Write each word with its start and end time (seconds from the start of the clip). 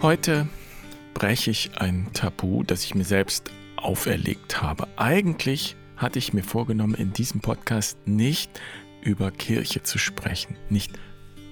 Heute 0.00 0.46
breche 1.12 1.50
ich 1.50 1.72
ein 1.78 2.06
Tabu, 2.12 2.62
das 2.62 2.84
ich 2.84 2.94
mir 2.94 3.04
selbst 3.04 3.50
auferlegt 3.74 4.62
habe. 4.62 4.86
Eigentlich 4.94 5.74
hatte 5.96 6.20
ich 6.20 6.32
mir 6.32 6.44
vorgenommen, 6.44 6.94
in 6.94 7.12
diesem 7.12 7.40
Podcast 7.40 7.98
nicht 8.06 8.48
über 9.02 9.32
Kirche 9.32 9.82
zu 9.82 9.98
sprechen, 9.98 10.56
nicht 10.68 10.92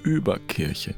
über 0.04 0.38
Kirche. 0.38 0.94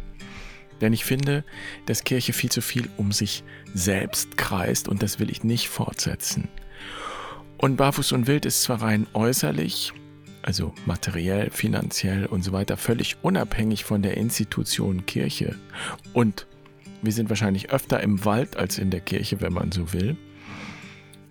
Denn 0.83 0.93
ich 0.93 1.07
finde, 1.07 1.43
dass 1.87 2.05
Kirche 2.05 2.35
viel 2.35 2.51
zu 2.51 2.61
viel 2.61 2.87
um 2.99 3.13
sich 3.13 3.45
selbst 3.73 4.37
kreist 4.37 4.87
und 4.87 5.03
das 5.03 5.19
will 5.19 5.31
ich 5.31 5.43
nicht 5.43 5.71
fortsetzen. 5.71 6.49
Und 7.57 7.77
Barfuß 7.77 8.13
und 8.13 8.27
Wild 8.27 8.45
ist 8.45 8.61
zwar 8.61 8.83
rein 8.83 9.07
äußerlich, 9.15 9.95
also 10.43 10.75
materiell, 10.85 11.51
finanziell 11.51 12.27
und 12.27 12.43
so 12.43 12.53
weiter, 12.53 12.77
völlig 12.77 13.17
unabhängig 13.23 13.85
von 13.85 14.03
der 14.03 14.19
Institution 14.19 15.07
Kirche 15.07 15.57
und 16.13 16.47
wir 17.03 17.13
sind 17.13 17.29
wahrscheinlich 17.29 17.71
öfter 17.71 18.01
im 18.01 18.25
Wald 18.25 18.57
als 18.57 18.79
in 18.79 18.91
der 18.91 19.01
Kirche, 19.01 19.41
wenn 19.41 19.53
man 19.53 19.73
so 19.73 19.93
will. 19.93 20.17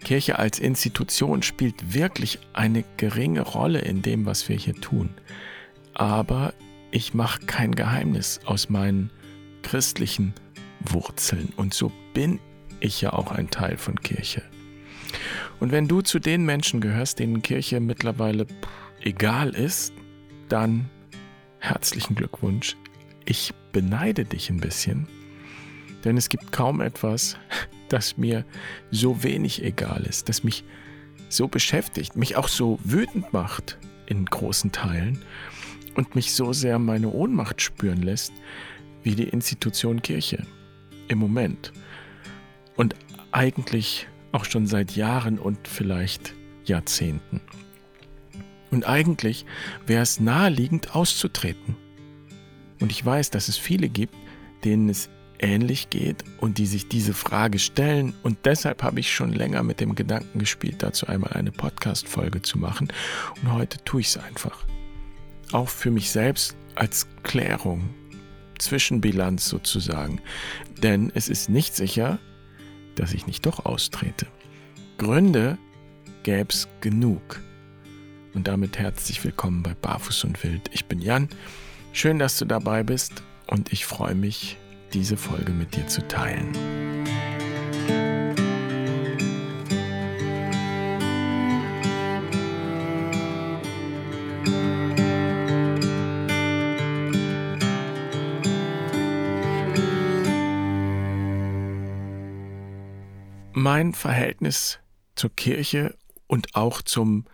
Kirche 0.04 0.40
als 0.40 0.60
Institution 0.60 1.44
spielt 1.44 1.94
wirklich 1.94 2.40
eine 2.54 2.84
geringe 2.98 3.42
Rolle 3.42 3.80
in 3.80 4.02
dem, 4.02 4.26
was 4.26 4.48
wir 4.48 4.56
hier 4.56 4.76
tun. 4.76 5.10
Aber 5.94 6.54
ich 6.92 7.14
mache 7.14 7.46
kein 7.46 7.76
Geheimnis 7.76 8.40
aus 8.46 8.70
meinen 8.70 9.12
christlichen 9.64 10.34
Wurzeln. 10.80 11.52
Und 11.58 11.74
so 11.74 11.92
bin 12.14 12.40
ich 12.80 13.02
ja 13.02 13.14
auch 13.14 13.32
ein 13.32 13.50
Teil 13.50 13.78
von 13.78 14.00
Kirche. 14.00 14.44
Und 15.60 15.72
wenn 15.72 15.88
du 15.88 16.02
zu 16.02 16.20
den 16.20 16.46
Menschen 16.46 16.80
gehörst, 16.82 17.20
denen 17.20 17.42
Kirche 17.42 17.80
mittlerweile 17.80 18.46
egal 19.02 19.50
ist, 19.50 19.94
dann 20.50 20.90
herzlichen 21.60 22.16
Glückwunsch. 22.16 22.78
Ich 23.26 23.54
beneide 23.72 24.24
dich 24.24 24.50
ein 24.50 24.60
bisschen, 24.60 25.08
denn 26.08 26.16
es 26.16 26.30
gibt 26.30 26.54
kaum 26.54 26.80
etwas, 26.80 27.38
das 27.90 28.18
mir 28.18 28.46
so 28.92 29.24
wenig 29.24 29.62
egal 29.64 30.04
ist, 30.04 30.30
das 30.30 30.44
mich 30.44 30.64
so 31.28 31.50
beschäftigt, 31.50 32.16
mich 32.16 32.38
auch 32.38 32.48
so 32.48 32.80
wütend 32.82 33.34
macht 33.34 33.78
in 34.06 34.26
großen 34.26 34.72
Teilen 34.72 35.22
und 35.96 36.16
mich 36.16 36.34
so 36.34 36.54
sehr 36.54 36.80
meine 36.80 37.10
Ohnmacht 37.10 37.62
spüren 37.62 38.02
lässt, 38.02 38.32
wie 39.04 39.16
die 39.16 39.28
Institution 39.28 40.02
Kirche 40.02 40.46
im 41.10 41.18
Moment. 41.18 41.74
Und 42.78 42.96
eigentlich 43.32 44.08
auch 44.32 44.46
schon 44.46 44.66
seit 44.66 44.96
Jahren 44.96 45.40
und 45.40 45.68
vielleicht 45.68 46.34
Jahrzehnten. 46.64 47.42
Und 48.72 48.88
eigentlich 48.88 49.46
wäre 49.86 50.04
es 50.04 50.22
naheliegend 50.22 50.96
auszutreten. 50.96 51.76
Und 52.80 52.94
ich 52.94 53.06
weiß, 53.06 53.30
dass 53.30 53.50
es 53.50 53.58
viele 53.58 53.90
gibt, 53.90 54.16
denen 54.64 54.88
es 54.88 55.10
ähnlich 55.40 55.90
geht 55.90 56.24
und 56.40 56.58
die 56.58 56.66
sich 56.66 56.88
diese 56.88 57.14
Frage 57.14 57.60
stellen. 57.60 58.14
Und 58.24 58.40
deshalb 58.46 58.84
habe 58.84 59.00
ich 59.00 59.14
schon 59.14 59.34
länger 59.34 59.64
mit 59.64 59.80
dem 59.80 59.96
Gedanken 59.96 60.40
gespielt, 60.40 60.84
dazu 60.84 61.08
einmal 61.08 61.34
eine 61.34 61.52
Podcast-Folge 61.52 62.42
zu 62.42 62.58
machen. 62.58 62.88
Und 63.42 63.54
heute 63.54 63.78
tue 63.84 64.02
ich 64.02 64.08
es 64.08 64.18
einfach. 64.18 64.66
Auch 65.52 65.70
für 65.70 65.92
mich 65.92 66.12
selbst 66.12 66.56
als 66.76 67.08
Klärung, 67.24 67.90
Zwischenbilanz 68.60 69.48
sozusagen. 69.48 70.22
Denn 70.82 71.12
es 71.14 71.30
ist 71.30 71.50
nicht 71.50 71.76
sicher, 71.76 72.20
dass 72.96 73.14
ich 73.14 73.28
nicht 73.28 73.46
doch 73.46 73.66
austrete. 73.66 74.28
Gründe 74.98 75.58
gäbe 76.24 76.50
es 76.50 76.68
genug. 76.82 77.40
Und 78.34 78.48
damit 78.48 78.78
herzlich 78.78 79.24
willkommen 79.24 79.64
bei 79.64 79.74
Barfuß 79.74 80.26
und 80.26 80.44
Wild. 80.44 80.70
Ich 80.72 80.86
bin 80.86 81.00
Jan. 81.00 81.30
Schön, 81.94 82.20
dass 82.20 82.38
du 82.38 82.46
dabei 82.46 82.84
bist 82.84 83.24
und 83.48 83.74
ich 83.74 83.86
freue 83.86 84.14
mich, 84.14 84.58
diese 84.94 85.18
Folge 85.18 85.52
mit 85.52 85.76
dir 85.76 85.88
zu 85.88 86.08
teilen. 86.08 86.52
Mein 103.54 103.94
Verhältnis 103.94 104.80
zur 105.16 105.36
Kirche 105.36 105.96
und 106.28 106.56
auch 106.56 106.82
zum 106.82 107.26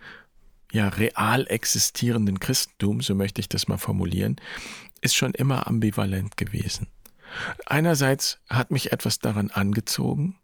ja, 0.72 0.88
real 0.88 1.46
existierenden 1.46 2.40
Christentum, 2.40 3.00
so 3.00 3.14
möchte 3.14 3.40
ich 3.40 3.48
das 3.48 3.68
mal 3.68 3.78
formulieren, 3.78 4.36
ist 5.00 5.14
schon 5.14 5.32
immer 5.34 5.68
ambivalent 5.68 6.36
gewesen. 6.36 6.88
Einerseits 7.66 8.38
hat 8.48 8.70
mich 8.70 8.92
etwas 8.92 9.18
daran 9.18 9.50
angezogen, 9.50 10.38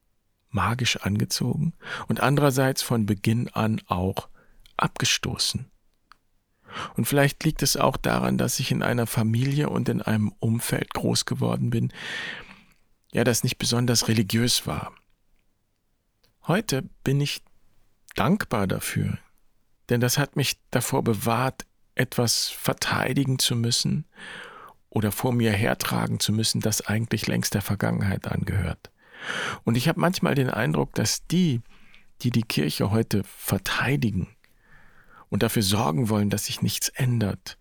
magisch 0.50 0.96
angezogen, 0.98 1.74
und 2.08 2.20
andererseits 2.20 2.82
von 2.82 3.06
Beginn 3.06 3.48
an 3.48 3.80
auch 3.86 4.28
abgestoßen. 4.76 5.70
Und 6.96 7.04
vielleicht 7.04 7.42
liegt 7.44 7.62
es 7.62 7.76
auch 7.76 7.96
daran, 7.96 8.38
dass 8.38 8.60
ich 8.60 8.70
in 8.70 8.82
einer 8.82 9.06
Familie 9.06 9.68
und 9.68 9.88
in 9.88 10.02
einem 10.02 10.32
Umfeld 10.38 10.94
groß 10.94 11.24
geworden 11.24 11.70
bin, 11.70 11.92
ja, 13.12 13.24
das 13.24 13.42
nicht 13.42 13.58
besonders 13.58 14.06
religiös 14.06 14.66
war. 14.66 14.92
Heute 16.46 16.82
bin 17.02 17.20
ich 17.20 17.42
dankbar 18.14 18.66
dafür, 18.66 19.18
denn 19.88 20.00
das 20.00 20.16
hat 20.16 20.36
mich 20.36 20.60
davor 20.70 21.02
bewahrt, 21.02 21.66
etwas 21.96 22.48
verteidigen 22.48 23.38
zu 23.38 23.56
müssen 23.56 24.06
oder 24.90 25.12
vor 25.12 25.32
mir 25.32 25.52
hertragen 25.52 26.20
zu 26.20 26.32
müssen, 26.32 26.60
das 26.60 26.86
eigentlich 26.86 27.26
längst 27.26 27.54
der 27.54 27.62
Vergangenheit 27.62 28.28
angehört. 28.28 28.90
Und 29.64 29.76
ich 29.76 29.88
habe 29.88 30.00
manchmal 30.00 30.34
den 30.34 30.50
Eindruck, 30.50 30.94
dass 30.94 31.26
die, 31.26 31.62
die 32.22 32.30
die 32.30 32.42
Kirche 32.42 32.90
heute 32.90 33.22
verteidigen 33.24 34.28
und 35.28 35.42
dafür 35.42 35.62
sorgen 35.62 36.08
wollen, 36.08 36.30
dass 36.30 36.46
sich 36.46 36.60
nichts 36.60 36.88
ändert, 36.88 37.56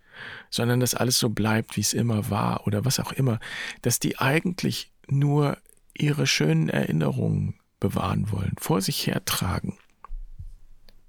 sondern 0.50 0.80
dass 0.80 0.94
alles 0.94 1.18
so 1.18 1.30
bleibt, 1.30 1.76
wie 1.76 1.82
es 1.82 1.92
immer 1.92 2.30
war 2.30 2.66
oder 2.66 2.84
was 2.84 3.00
auch 3.00 3.12
immer, 3.12 3.38
dass 3.82 4.00
die 4.00 4.18
eigentlich 4.18 4.92
nur 5.06 5.56
ihre 5.96 6.26
schönen 6.26 6.68
Erinnerungen 6.68 7.60
bewahren 7.78 8.30
wollen, 8.30 8.54
vor 8.58 8.80
sich 8.80 9.06
hertragen. 9.06 9.78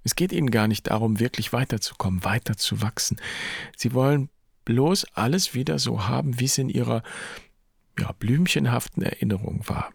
Es 0.03 0.15
geht 0.15 0.31
ihnen 0.31 0.49
gar 0.49 0.67
nicht 0.67 0.89
darum, 0.89 1.19
wirklich 1.19 1.53
weiterzukommen, 1.53 2.23
weiter 2.23 2.57
zu 2.57 2.81
wachsen. 2.81 3.19
Sie 3.77 3.93
wollen 3.93 4.29
bloß 4.65 5.05
alles 5.13 5.53
wieder 5.53 5.79
so 5.79 6.07
haben, 6.07 6.39
wie 6.39 6.45
es 6.45 6.57
in 6.57 6.69
ihrer 6.69 7.03
ja, 7.99 8.11
blümchenhaften 8.13 9.03
Erinnerung 9.03 9.67
war. 9.67 9.91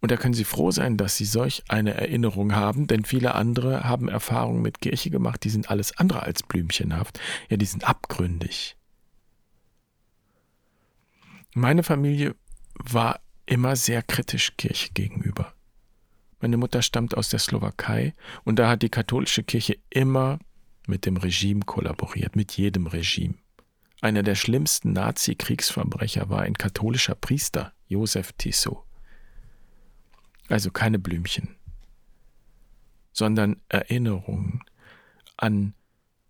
Und 0.00 0.10
da 0.10 0.16
können 0.16 0.34
Sie 0.34 0.44
froh 0.44 0.70
sein, 0.70 0.96
dass 0.96 1.16
Sie 1.16 1.24
solch 1.24 1.64
eine 1.68 1.94
Erinnerung 1.94 2.54
haben, 2.54 2.86
denn 2.86 3.04
viele 3.04 3.34
andere 3.34 3.84
haben 3.84 4.08
Erfahrungen 4.08 4.62
mit 4.62 4.80
Kirche 4.80 5.10
gemacht, 5.10 5.42
die 5.42 5.50
sind 5.50 5.70
alles 5.70 5.98
andere 5.98 6.22
als 6.22 6.42
blümchenhaft, 6.42 7.18
ja, 7.48 7.56
die 7.56 7.66
sind 7.66 7.88
abgründig. 7.88 8.76
Meine 11.54 11.82
Familie 11.82 12.34
war 12.74 13.20
immer 13.46 13.76
sehr 13.76 14.02
kritisch 14.02 14.56
Kirche 14.56 14.92
gegenüber. 14.92 15.54
Meine 16.40 16.58
Mutter 16.58 16.82
stammt 16.82 17.16
aus 17.16 17.30
der 17.30 17.38
Slowakei 17.38 18.14
und 18.44 18.58
da 18.58 18.68
hat 18.68 18.82
die 18.82 18.90
katholische 18.90 19.42
Kirche 19.42 19.78
immer 19.88 20.38
mit 20.86 21.06
dem 21.06 21.16
Regime 21.16 21.60
kollaboriert, 21.60 22.36
mit 22.36 22.56
jedem 22.56 22.86
Regime. 22.86 23.34
Einer 24.00 24.22
der 24.22 24.34
schlimmsten 24.34 24.92
Nazi-Kriegsverbrecher 24.92 26.28
war 26.28 26.42
ein 26.42 26.54
katholischer 26.54 27.14
Priester, 27.14 27.72
Josef 27.88 28.32
Tissot. 28.34 28.84
Also 30.48 30.70
keine 30.70 30.98
Blümchen, 30.98 31.56
sondern 33.12 33.60
Erinnerungen 33.68 34.62
an 35.36 35.74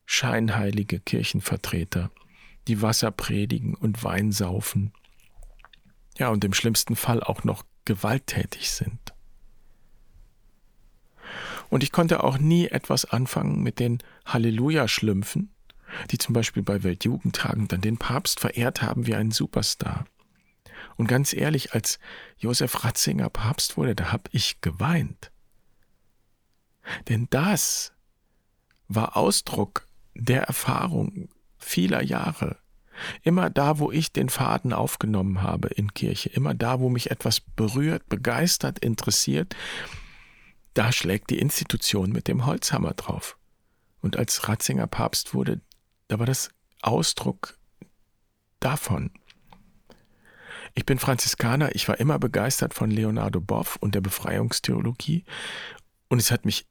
scheinheilige 0.06 1.00
Kirchenvertreter, 1.00 2.10
die 2.66 2.80
Wasser 2.80 3.10
predigen 3.10 3.74
und 3.74 4.02
Wein 4.04 4.32
saufen, 4.32 4.92
ja, 6.18 6.28
und 6.30 6.44
im 6.44 6.54
schlimmsten 6.54 6.96
Fall 6.96 7.22
auch 7.22 7.44
noch 7.44 7.64
gewalttätig 7.84 8.70
sind. 8.70 9.12
Und 11.68 11.82
ich 11.82 11.92
konnte 11.92 12.22
auch 12.22 12.38
nie 12.38 12.66
etwas 12.66 13.04
anfangen 13.04 13.62
mit 13.62 13.78
den 13.80 13.98
Halleluja-Schlümpfen, 14.24 15.52
die 16.10 16.18
zum 16.18 16.32
Beispiel 16.32 16.62
bei 16.62 16.82
Weltjugendtagen 16.82 17.68
dann 17.68 17.80
den 17.80 17.98
Papst 17.98 18.40
verehrt 18.40 18.82
haben 18.82 19.06
wie 19.06 19.14
einen 19.14 19.30
Superstar. 19.30 20.06
Und 20.96 21.08
ganz 21.08 21.32
ehrlich, 21.32 21.72
als 21.74 21.98
Josef 22.38 22.84
Ratzinger 22.84 23.28
Papst 23.28 23.76
wurde, 23.76 23.94
da 23.94 24.12
hab 24.12 24.28
ich 24.32 24.60
geweint. 24.60 25.30
Denn 27.08 27.26
das 27.30 27.92
war 28.88 29.16
Ausdruck 29.16 29.86
der 30.14 30.42
Erfahrung 30.42 31.28
vieler 31.58 32.02
Jahre. 32.02 32.58
Immer 33.22 33.50
da, 33.50 33.78
wo 33.78 33.92
ich 33.92 34.12
den 34.12 34.30
Faden 34.30 34.72
aufgenommen 34.72 35.42
habe 35.42 35.68
in 35.68 35.92
Kirche, 35.92 36.30
immer 36.30 36.54
da, 36.54 36.80
wo 36.80 36.88
mich 36.88 37.10
etwas 37.10 37.40
berührt, 37.40 38.08
begeistert, 38.08 38.78
interessiert, 38.78 39.54
da 40.76 40.92
schlägt 40.92 41.30
die 41.30 41.38
Institution 41.38 42.12
mit 42.12 42.28
dem 42.28 42.44
Holzhammer 42.44 42.92
drauf. 42.92 43.38
Und 44.02 44.16
als 44.18 44.46
Ratzinger 44.46 44.86
Papst 44.86 45.32
wurde, 45.32 45.62
da 46.08 46.18
war 46.18 46.26
das 46.26 46.50
Ausdruck 46.82 47.58
davon. 48.60 49.10
Ich 50.74 50.84
bin 50.84 50.98
Franziskaner, 50.98 51.74
ich 51.74 51.88
war 51.88 51.98
immer 51.98 52.18
begeistert 52.18 52.74
von 52.74 52.90
Leonardo 52.90 53.40
Boff 53.40 53.76
und 53.76 53.94
der 53.94 54.02
Befreiungstheologie 54.02 55.24
und 56.08 56.18
es 56.18 56.30
hat 56.30 56.44
mich 56.44 56.66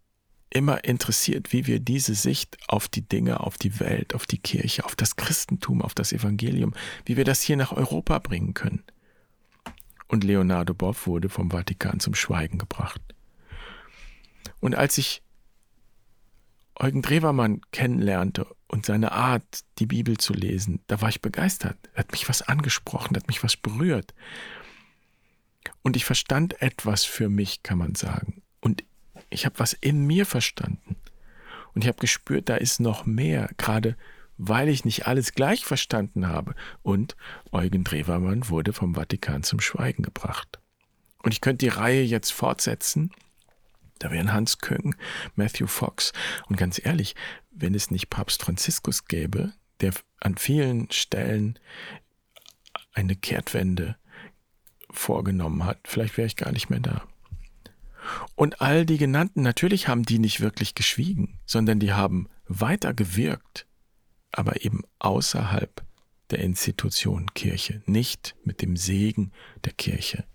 immer 0.51 0.83
interessiert, 0.83 1.51
wie 1.51 1.65
wir 1.65 1.79
diese 1.79 2.13
Sicht 2.13 2.57
auf 2.67 2.87
die 2.87 3.01
Dinge, 3.01 3.39
auf 3.39 3.57
die 3.57 3.79
Welt, 3.79 4.13
auf 4.13 4.27
die 4.27 4.37
Kirche, 4.37 4.85
auf 4.85 4.95
das 4.95 5.15
Christentum, 5.15 5.81
auf 5.81 5.95
das 5.95 6.13
Evangelium, 6.13 6.75
wie 7.05 7.17
wir 7.17 7.25
das 7.25 7.41
hier 7.41 7.57
nach 7.57 7.71
Europa 7.71 8.19
bringen 8.19 8.53
können. 8.53 8.83
Und 10.07 10.23
Leonardo 10.23 10.75
Boff 10.75 11.07
wurde 11.07 11.29
vom 11.29 11.49
Vatikan 11.49 11.99
zum 11.99 12.13
Schweigen 12.13 12.59
gebracht. 12.59 13.14
Und 14.59 14.75
als 14.75 14.97
ich 14.97 15.21
Eugen 16.77 17.01
Drewermann 17.01 17.61
kennenlernte 17.71 18.47
und 18.67 18.85
seine 18.85 19.13
Art, 19.13 19.61
die 19.79 19.85
Bibel 19.85 20.17
zu 20.17 20.33
lesen, 20.33 20.81
da 20.87 21.01
war 21.01 21.09
ich 21.09 21.21
begeistert. 21.21 21.77
Er 21.93 21.99
hat 21.99 22.11
mich 22.11 22.27
was 22.27 22.41
angesprochen, 22.41 23.15
hat 23.15 23.27
mich 23.27 23.43
was 23.43 23.55
berührt. 23.55 24.13
Und 25.83 25.95
ich 25.95 26.03
verstand 26.03 26.61
etwas 26.61 27.05
für 27.05 27.29
mich, 27.29 27.63
kann 27.63 27.77
man 27.77 27.95
sagen. 27.95 28.41
Und 28.59 28.83
ich 29.29 29.45
habe 29.45 29.59
was 29.59 29.73
in 29.73 30.05
mir 30.05 30.25
verstanden. 30.25 30.97
Und 31.73 31.83
ich 31.83 31.87
habe 31.87 31.99
gespürt, 31.99 32.49
da 32.49 32.55
ist 32.55 32.79
noch 32.79 33.05
mehr, 33.05 33.49
gerade 33.57 33.95
weil 34.37 34.67
ich 34.67 34.83
nicht 34.83 35.07
alles 35.07 35.33
gleich 35.33 35.63
verstanden 35.63 36.27
habe. 36.27 36.55
Und 36.81 37.15
Eugen 37.51 37.85
Drewermann 37.85 38.49
wurde 38.49 38.73
vom 38.73 38.95
Vatikan 38.95 39.43
zum 39.43 39.61
Schweigen 39.61 40.03
gebracht. 40.03 40.59
Und 41.23 41.33
ich 41.33 41.41
könnte 41.41 41.65
die 41.65 41.69
Reihe 41.69 42.03
jetzt 42.03 42.31
fortsetzen 42.31 43.11
da 44.00 44.12
wären 44.12 44.33
Hans 44.33 44.59
Köng, 44.59 44.95
Matthew 45.36 45.68
Fox. 45.68 46.12
Und 46.47 46.57
ganz 46.57 46.83
ehrlich, 46.83 47.15
wenn 47.51 47.74
es 47.74 47.92
nicht 47.92 48.09
Papst 48.09 48.42
Franziskus 48.44 49.06
gäbe, 49.06 49.53
der 49.81 49.94
an 50.19 50.38
vielen 50.38 50.92
Stellen 50.92 51.59
eine 52.94 53.15
Kehrtwende 53.15 53.97
vorgenommen 54.89 55.65
hat, 55.65 55.80
vielleicht 55.86 56.18
wäre 56.18 56.27
ich 56.27 56.36
gar 56.36 56.51
nicht 56.51 56.69
mehr 56.69 56.80
da. 56.80 57.03
Und 58.36 58.62
all 58.62 58.86
die 58.86 58.97
genannten, 58.97 59.42
natürlich 59.42 59.88
haben 59.88 60.03
die 60.03 60.19
nicht 60.19 60.39
wirklich 60.39 60.75
geschwiegen, 60.75 61.39
sondern 61.45 61.80
die 61.80 61.94
haben 61.94 62.30
weiter 62.48 62.94
gewirkt, 62.94 63.65
aber 64.31 64.63
eben 64.63 64.83
außerhalb 65.00 65.83
der 66.30 66.39
Institution 66.39 67.33
Kirche, 67.33 67.81
nicht 67.86 68.36
mit 68.44 68.62
dem 68.62 68.77
Segen 68.77 69.31
der 69.63 69.74
Kirche. 69.74 70.25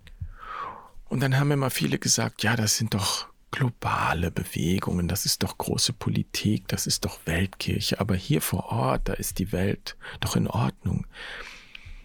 Und 1.05 1.21
dann 1.21 1.39
haben 1.39 1.51
immer 1.51 1.71
viele 1.71 1.99
gesagt, 1.99 2.43
ja, 2.43 2.56
das 2.56 2.77
sind 2.77 2.95
doch 2.95 3.30
globale 3.50 4.31
Bewegungen, 4.31 5.08
das 5.08 5.26
ist 5.26 5.43
doch 5.43 5.58
große 5.58 5.93
Politik, 5.93 6.69
das 6.69 6.87
ist 6.87 7.05
doch 7.05 7.20
Weltkirche, 7.25 8.00
aber 8.00 8.14
hier 8.14 8.41
vor 8.41 8.67
Ort, 8.67 9.08
da 9.08 9.14
ist 9.14 9.38
die 9.38 9.52
Welt 9.52 9.97
doch 10.20 10.37
in 10.37 10.47
Ordnung. 10.47 11.06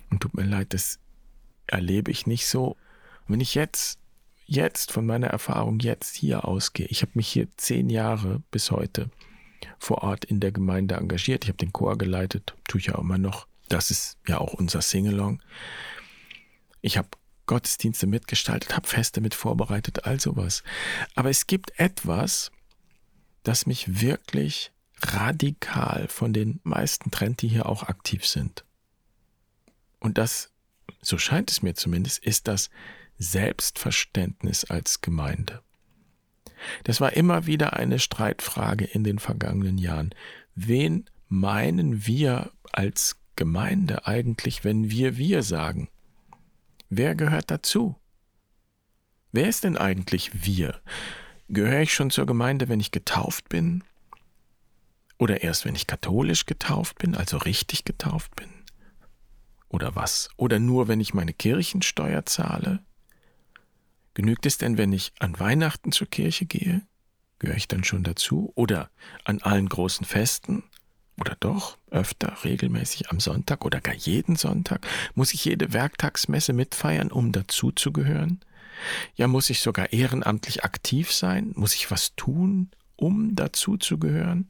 Und 0.09 0.21
tut 0.21 0.33
mir 0.33 0.43
leid, 0.43 0.73
das 0.73 0.99
erlebe 1.67 2.11
ich 2.11 2.27
nicht 2.27 2.47
so. 2.47 2.77
Wenn 3.27 3.41
ich 3.41 3.55
jetzt, 3.55 3.99
jetzt 4.45 4.91
von 4.91 5.05
meiner 5.05 5.27
Erfahrung 5.27 5.79
jetzt 5.79 6.15
hier 6.15 6.45
ausgehe, 6.45 6.87
ich 6.87 7.01
habe 7.01 7.11
mich 7.15 7.27
hier 7.27 7.47
zehn 7.57 7.89
Jahre 7.89 8.41
bis 8.51 8.71
heute 8.71 9.09
vor 9.79 10.03
Ort 10.03 10.25
in 10.25 10.39
der 10.39 10.51
Gemeinde 10.51 10.95
engagiert, 10.95 11.43
ich 11.43 11.49
habe 11.49 11.57
den 11.57 11.73
Chor 11.73 11.97
geleitet, 11.97 12.55
tue 12.67 12.79
ich 12.79 12.87
ja 12.87 12.97
immer 12.97 13.17
noch. 13.17 13.47
Das 13.67 13.89
ist 13.89 14.17
ja 14.27 14.37
auch 14.37 14.53
unser 14.53 14.81
Singalong. 14.81 15.41
Ich 16.81 16.97
habe 16.97 17.09
Gottesdienste 17.45 18.07
mitgestaltet, 18.07 18.75
habe 18.75 18.87
Feste 18.87 19.21
mit 19.21 19.35
vorbereitet, 19.35 20.05
all 20.05 20.19
sowas. 20.19 20.63
Aber 21.15 21.29
es 21.29 21.47
gibt 21.47 21.79
etwas, 21.79 22.51
das 23.43 23.65
mich 23.65 24.01
wirklich 24.01 24.71
radikal 25.01 26.07
von 26.07 26.33
den 26.33 26.59
meisten 26.63 27.11
trennt, 27.11 27.41
die 27.41 27.47
hier 27.47 27.67
auch 27.67 27.83
aktiv 27.83 28.25
sind. 28.25 28.65
Und 29.99 30.17
das, 30.17 30.51
so 31.01 31.17
scheint 31.17 31.51
es 31.51 31.61
mir 31.61 31.75
zumindest, 31.75 32.19
ist 32.19 32.47
das 32.47 32.69
Selbstverständnis 33.17 34.65
als 34.65 35.01
Gemeinde. 35.01 35.61
Das 36.83 37.01
war 37.01 37.13
immer 37.13 37.45
wieder 37.45 37.73
eine 37.73 37.99
Streitfrage 37.99 38.85
in 38.85 39.03
den 39.03 39.19
vergangenen 39.19 39.77
Jahren. 39.77 40.13
Wen 40.55 41.05
meinen 41.27 42.05
wir 42.07 42.51
als 42.71 43.17
Gemeinde 43.35 44.07
eigentlich, 44.07 44.63
wenn 44.63 44.89
wir 44.89 45.17
wir 45.17 45.43
sagen? 45.43 45.89
Wer 46.89 47.15
gehört 47.15 47.51
dazu? 47.51 47.95
Wer 49.31 49.47
ist 49.47 49.63
denn 49.63 49.77
eigentlich 49.77 50.45
wir? 50.45 50.81
Gehöre 51.49 51.81
ich 51.81 51.93
schon 51.93 52.09
zur 52.09 52.25
Gemeinde, 52.25 52.69
wenn 52.69 52.79
ich 52.79 52.91
getauft 52.91 53.49
bin? 53.49 53.83
Oder 55.17 55.43
erst, 55.43 55.65
wenn 55.65 55.75
ich 55.75 55.87
katholisch 55.87 56.45
getauft 56.45 56.97
bin, 56.99 57.15
also 57.15 57.37
richtig 57.37 57.85
getauft 57.85 58.35
bin? 58.35 58.49
Oder 59.69 59.95
was? 59.95 60.29
Oder 60.37 60.59
nur, 60.59 60.87
wenn 60.87 60.99
ich 60.99 61.13
meine 61.13 61.33
Kirchensteuer 61.33 62.25
zahle? 62.25 62.83
Genügt 64.13 64.45
es 64.45 64.57
denn, 64.57 64.77
wenn 64.77 64.93
ich 64.93 65.11
an 65.19 65.39
Weihnachten 65.39 65.91
zur 65.91 66.07
Kirche 66.07 66.45
gehe? 66.45 66.81
Gehöre 67.39 67.57
ich 67.57 67.67
dann 67.67 67.83
schon 67.83 68.03
dazu? 68.03 68.53
Oder 68.55 68.89
an 69.25 69.41
allen 69.41 69.67
großen 69.67 70.05
Festen? 70.05 70.63
Oder 71.17 71.37
doch 71.39 71.77
öfter, 71.91 72.43
regelmäßig 72.43 73.09
am 73.09 73.19
Sonntag 73.19 73.63
oder 73.63 73.79
gar 73.79 73.95
jeden 73.95 74.35
Sonntag? 74.35 74.85
Muss 75.13 75.33
ich 75.33 75.45
jede 75.45 75.71
Werktagsmesse 75.71 76.51
mitfeiern, 76.51 77.11
um 77.11 77.31
dazuzugehören? 77.31 78.41
Ja, 79.15 79.27
muss 79.27 79.49
ich 79.49 79.61
sogar 79.61 79.93
ehrenamtlich 79.93 80.65
aktiv 80.65 81.13
sein? 81.13 81.53
Muss 81.55 81.73
ich 81.75 81.89
was 81.89 82.15
tun, 82.15 82.71
um 82.97 83.35
dazuzugehören? 83.35 84.49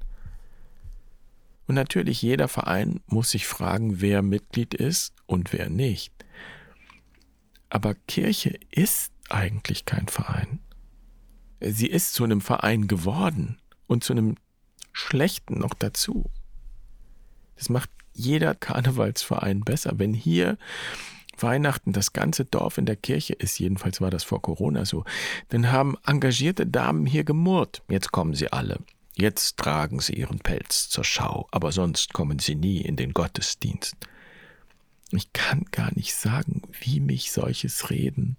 Und 1.67 1.75
natürlich, 1.75 2.21
jeder 2.21 2.47
Verein 2.47 3.01
muss 3.07 3.31
sich 3.31 3.47
fragen, 3.47 4.01
wer 4.01 4.21
Mitglied 4.21 4.73
ist 4.73 5.13
und 5.25 5.53
wer 5.53 5.69
nicht. 5.69 6.13
Aber 7.69 7.95
Kirche 7.95 8.57
ist 8.71 9.11
eigentlich 9.29 9.85
kein 9.85 10.07
Verein. 10.07 10.59
Sie 11.59 11.87
ist 11.87 12.13
zu 12.13 12.23
einem 12.23 12.41
Verein 12.41 12.87
geworden 12.87 13.59
und 13.87 14.03
zu 14.03 14.13
einem 14.13 14.35
schlechten 14.93 15.59
noch 15.59 15.73
dazu. 15.73 16.29
Das 17.55 17.69
macht 17.69 17.89
jeder 18.13 18.55
Karnevalsverein 18.55 19.61
besser. 19.61 19.93
Wenn 19.95 20.13
hier 20.13 20.57
Weihnachten 21.37 21.93
das 21.93 22.13
ganze 22.13 22.45
Dorf 22.45 22.77
in 22.77 22.85
der 22.85 22.95
Kirche 22.95 23.33
ist, 23.33 23.59
jedenfalls 23.59 24.01
war 24.01 24.09
das 24.09 24.23
vor 24.23 24.41
Corona 24.41 24.85
so, 24.85 25.03
dann 25.49 25.71
haben 25.71 25.97
engagierte 26.05 26.65
Damen 26.65 27.05
hier 27.05 27.23
gemurrt. 27.23 27.83
Jetzt 27.89 28.11
kommen 28.11 28.33
sie 28.33 28.51
alle. 28.51 28.79
Jetzt 29.17 29.57
tragen 29.57 29.99
sie 29.99 30.13
ihren 30.13 30.39
Pelz 30.39 30.89
zur 30.89 31.03
Schau, 31.03 31.47
aber 31.51 31.71
sonst 31.71 32.13
kommen 32.13 32.39
sie 32.39 32.55
nie 32.55 32.81
in 32.81 32.95
den 32.97 33.13
Gottesdienst. 33.13 33.95
Ich 35.11 35.31
kann 35.33 35.65
gar 35.71 35.93
nicht 35.95 36.13
sagen, 36.15 36.63
wie 36.81 36.99
mich 36.99 37.31
solches 37.31 37.89
Reden, 37.89 38.37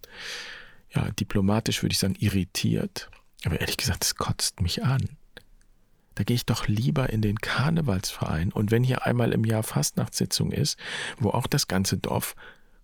ja, 0.94 1.10
diplomatisch 1.12 1.82
würde 1.82 1.92
ich 1.92 1.98
sagen, 1.98 2.16
irritiert. 2.18 3.10
Aber 3.44 3.60
ehrlich 3.60 3.76
gesagt, 3.76 4.04
es 4.04 4.16
kotzt 4.16 4.60
mich 4.60 4.84
an. 4.84 5.16
Da 6.16 6.24
gehe 6.24 6.34
ich 6.34 6.46
doch 6.46 6.66
lieber 6.66 7.10
in 7.10 7.20
den 7.20 7.38
Karnevalsverein. 7.38 8.50
Und 8.50 8.70
wenn 8.70 8.82
hier 8.82 9.06
einmal 9.06 9.32
im 9.32 9.44
Jahr 9.44 9.62
Fastnachtssitzung 9.62 10.50
ist, 10.50 10.78
wo 11.18 11.30
auch 11.30 11.46
das 11.46 11.68
ganze 11.68 11.98
Dorf 11.98 12.34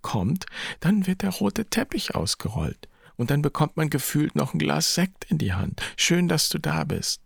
kommt, 0.02 0.46
dann 0.80 1.06
wird 1.06 1.22
der 1.22 1.30
rote 1.30 1.64
Teppich 1.64 2.14
ausgerollt. 2.14 2.88
Und 3.16 3.30
dann 3.30 3.40
bekommt 3.40 3.76
man 3.76 3.88
gefühlt 3.88 4.36
noch 4.36 4.52
ein 4.52 4.58
Glas 4.58 4.94
Sekt 4.94 5.24
in 5.24 5.38
die 5.38 5.54
Hand. 5.54 5.80
Schön, 5.96 6.28
dass 6.28 6.50
du 6.50 6.58
da 6.58 6.84
bist. 6.84 7.22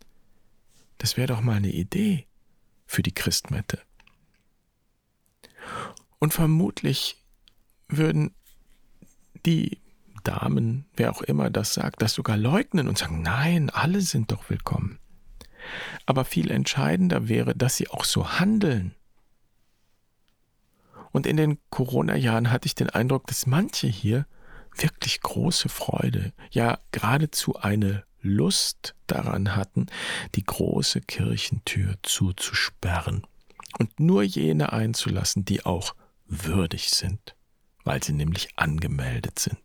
Das 0.99 1.17
wäre 1.17 1.29
doch 1.29 1.41
mal 1.41 1.57
eine 1.57 1.73
Idee 1.73 2.27
für 2.87 3.03
die 3.03 3.13
Christmette. 3.13 3.81
Und 6.21 6.35
vermutlich 6.35 7.25
würden 7.89 8.33
die 9.45 9.81
Damen, 10.23 10.87
wer 10.97 11.11
auch 11.11 11.23
immer 11.23 11.51
das 11.51 11.75
sagt, 11.75 12.01
das 12.01 12.15
sogar 12.15 12.37
leugnen 12.37 12.89
und 12.89 12.97
sagen, 12.97 13.23
nein, 13.23 13.71
alle 13.71 14.01
sind 14.01 14.31
doch 14.31 14.51
willkommen. 14.51 15.01
Aber 16.07 16.25
viel 16.25 16.51
entscheidender 16.51 17.29
wäre, 17.29 17.55
dass 17.55 17.77
sie 17.77 17.89
auch 17.89 18.05
so 18.05 18.39
handeln. 18.39 18.95
Und 21.13 21.27
in 21.27 21.37
den 21.37 21.59
Corona-Jahren 21.71 22.51
hatte 22.51 22.67
ich 22.67 22.75
den 22.75 22.91
Eindruck, 22.91 23.27
dass 23.27 23.47
manche 23.47 23.87
hier 23.87 24.27
wirklich 24.77 25.21
große 25.21 25.69
Freude, 25.69 26.33
ja 26.51 26.79
geradezu 26.93 27.57
eine 27.57 28.05
Lust 28.21 28.95
daran 29.07 29.57
hatten, 29.57 29.87
die 30.35 30.45
große 30.45 31.01
Kirchentür 31.01 31.95
zuzusperren 32.03 33.27
und 33.79 34.01
nur 34.01 34.23
jene 34.23 34.73
einzulassen, 34.73 35.45
die 35.45 35.65
auch 35.65 35.95
würdig 36.27 36.91
sind, 36.91 37.37
weil 37.85 38.03
sie 38.03 38.13
nämlich 38.13 38.49
angemeldet 38.57 39.39
sind. 39.39 39.59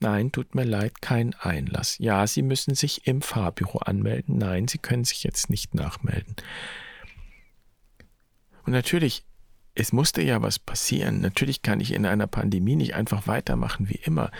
Nein, 0.00 0.32
tut 0.32 0.54
mir 0.54 0.64
leid, 0.64 1.00
kein 1.00 1.34
Einlass. 1.34 1.98
Ja, 1.98 2.26
Sie 2.26 2.42
müssen 2.42 2.74
sich 2.74 3.06
im 3.06 3.22
Fahrbüro 3.22 3.78
anmelden. 3.78 4.38
Nein, 4.38 4.68
Sie 4.68 4.78
können 4.78 5.04
sich 5.04 5.24
jetzt 5.24 5.50
nicht 5.50 5.74
nachmelden. 5.74 6.36
Und 8.64 8.72
natürlich, 8.72 9.24
es 9.74 9.92
musste 9.92 10.22
ja 10.22 10.42
was 10.42 10.58
passieren. 10.58 11.20
Natürlich 11.20 11.62
kann 11.62 11.80
ich 11.80 11.92
in 11.92 12.06
einer 12.06 12.26
Pandemie 12.26 12.76
nicht 12.76 12.94
einfach 12.94 13.26
weitermachen 13.26 13.88
wie 13.88 14.00
immer. 14.04 14.30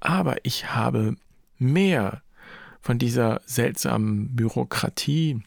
Aber 0.00 0.44
ich 0.44 0.72
habe 0.72 1.16
mehr 1.58 2.22
von 2.80 2.98
dieser 2.98 3.40
seltsamen 3.46 4.34
Bürokratie, 4.34 5.42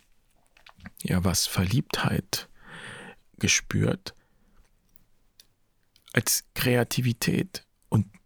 ja, 1.04 1.24
was 1.24 1.48
Verliebtheit 1.48 2.48
gespürt, 3.38 4.16
als 6.14 6.46
Kreativität 6.54 7.66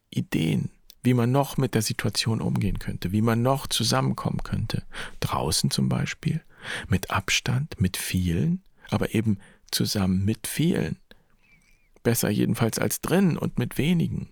Ideen, 0.09 0.71
wie 1.03 1.13
man 1.13 1.31
noch 1.31 1.57
mit 1.57 1.75
der 1.75 1.81
Situation 1.81 2.41
umgehen 2.41 2.79
könnte, 2.79 3.11
wie 3.11 3.21
man 3.21 3.41
noch 3.41 3.67
zusammenkommen 3.67 4.43
könnte. 4.43 4.83
Draußen 5.19 5.71
zum 5.71 5.89
Beispiel, 5.89 6.43
mit 6.87 7.11
Abstand, 7.11 7.79
mit 7.79 7.97
vielen, 7.97 8.63
aber 8.89 9.13
eben 9.13 9.39
zusammen 9.71 10.25
mit 10.25 10.47
vielen. 10.47 10.97
Besser 12.03 12.29
jedenfalls 12.29 12.79
als 12.79 13.01
drinnen 13.01 13.37
und 13.37 13.57
mit 13.57 13.77
wenigen. 13.77 14.29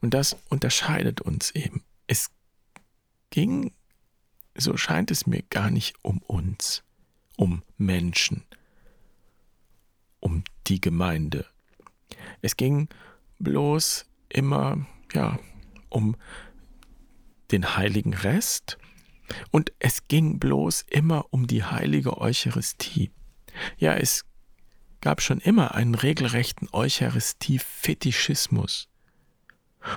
Und 0.00 0.12
das 0.12 0.36
unterscheidet 0.50 1.22
uns 1.22 1.50
eben. 1.52 1.82
Es 2.06 2.30
ging, 3.30 3.72
so 4.54 4.76
scheint 4.76 5.10
es 5.10 5.26
mir, 5.26 5.42
gar 5.42 5.70
nicht 5.70 5.96
um 6.02 6.18
uns, 6.18 6.82
um 7.36 7.62
Menschen, 7.78 8.44
um 10.20 10.44
die 10.66 10.80
Gemeinde. 10.80 11.46
Es 12.42 12.56
ging 12.56 12.88
bloß 13.38 14.06
immer, 14.28 14.84
ja, 15.12 15.38
um 15.88 16.16
den 17.50 17.76
heiligen 17.76 18.14
Rest 18.14 18.78
und 19.50 19.72
es 19.78 20.06
ging 20.08 20.38
bloß 20.38 20.84
immer 20.90 21.24
um 21.30 21.46
die 21.46 21.64
heilige 21.64 22.18
Eucharistie. 22.18 23.10
Ja, 23.78 23.94
es 23.94 24.26
gab 25.00 25.22
schon 25.22 25.38
immer 25.38 25.74
einen 25.74 25.94
regelrechten 25.94 26.68
Eucharistie-Fetischismus. 26.72 28.88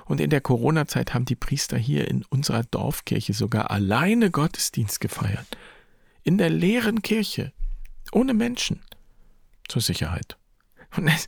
Und 0.06 0.20
in 0.20 0.30
der 0.30 0.42
Corona-Zeit 0.42 1.14
haben 1.14 1.24
die 1.26 1.38
Priester 1.38 1.78
hier 1.78 2.10
in 2.10 2.26
unserer 2.26 2.64
Dorfkirche 2.64 3.34
sogar 3.34 3.72
alleine 3.72 4.30
Gottesdienst 4.32 5.00
gefeiert. 5.00 5.48
In 6.24 6.38
der 6.38 6.50
leeren 6.50 7.02
Kirche. 7.02 7.54
Ohne 8.12 8.34
Menschen. 8.34 8.82
Zur 9.70 9.82
Sicherheit. 9.82 10.38
Und 10.98 11.08
es 11.08 11.28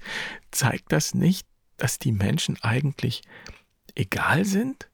zeigt 0.51 0.91
das 0.91 1.13
nicht, 1.13 1.47
dass 1.77 1.99
die 1.99 2.11
Menschen 2.11 2.57
eigentlich 2.61 3.21
egal 3.95 4.45
sind? 4.45 4.89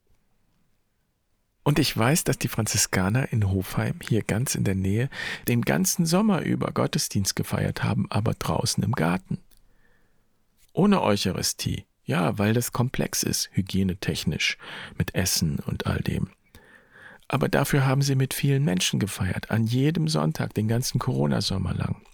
Und 1.63 1.79
ich 1.79 1.98
weiß, 1.98 2.25
dass 2.25 2.38
die 2.38 2.48
Franziskaner 2.48 3.32
in 3.32 3.50
Hofheim, 3.50 4.00
hier 4.08 4.22
ganz 4.22 4.53
in 4.53 4.63
der 4.63 4.75
Nähe, 4.75 5.10
den 5.48 5.63
ganzen 5.63 6.05
Sommer 6.05 6.41
über 6.41 6.72
Gottesdienst 6.72 7.36
gefeiert 7.36 7.84
haben, 7.84 8.05
aber 8.12 8.36
draußen 8.36 8.84
im 8.84 8.91
Garten. 8.91 9.39
Ohne 10.74 11.01
Eucharistie, 11.01 11.86
ja, 12.03 12.38
weil 12.38 12.53
das 12.53 12.72
komplex 12.72 13.24
ist, 13.24 13.50
hygienetechnisch, 13.53 14.60
mit 14.96 15.15
Essen 15.15 15.58
und 15.60 15.88
all 15.88 16.01
dem. 16.01 16.29
Aber 17.27 17.50
dafür 17.50 17.86
haben 17.86 18.03
sie 18.03 18.13
mit 18.13 18.36
vielen 18.36 18.63
Menschen 18.63 19.00
gefeiert, 19.00 19.50
an 19.50 19.65
jedem 19.65 20.08
Sonntag, 20.08 20.53
den 20.53 20.67
ganzen 20.67 21.00
Corona-Sommer 21.00 21.74
lang. 21.74 22.05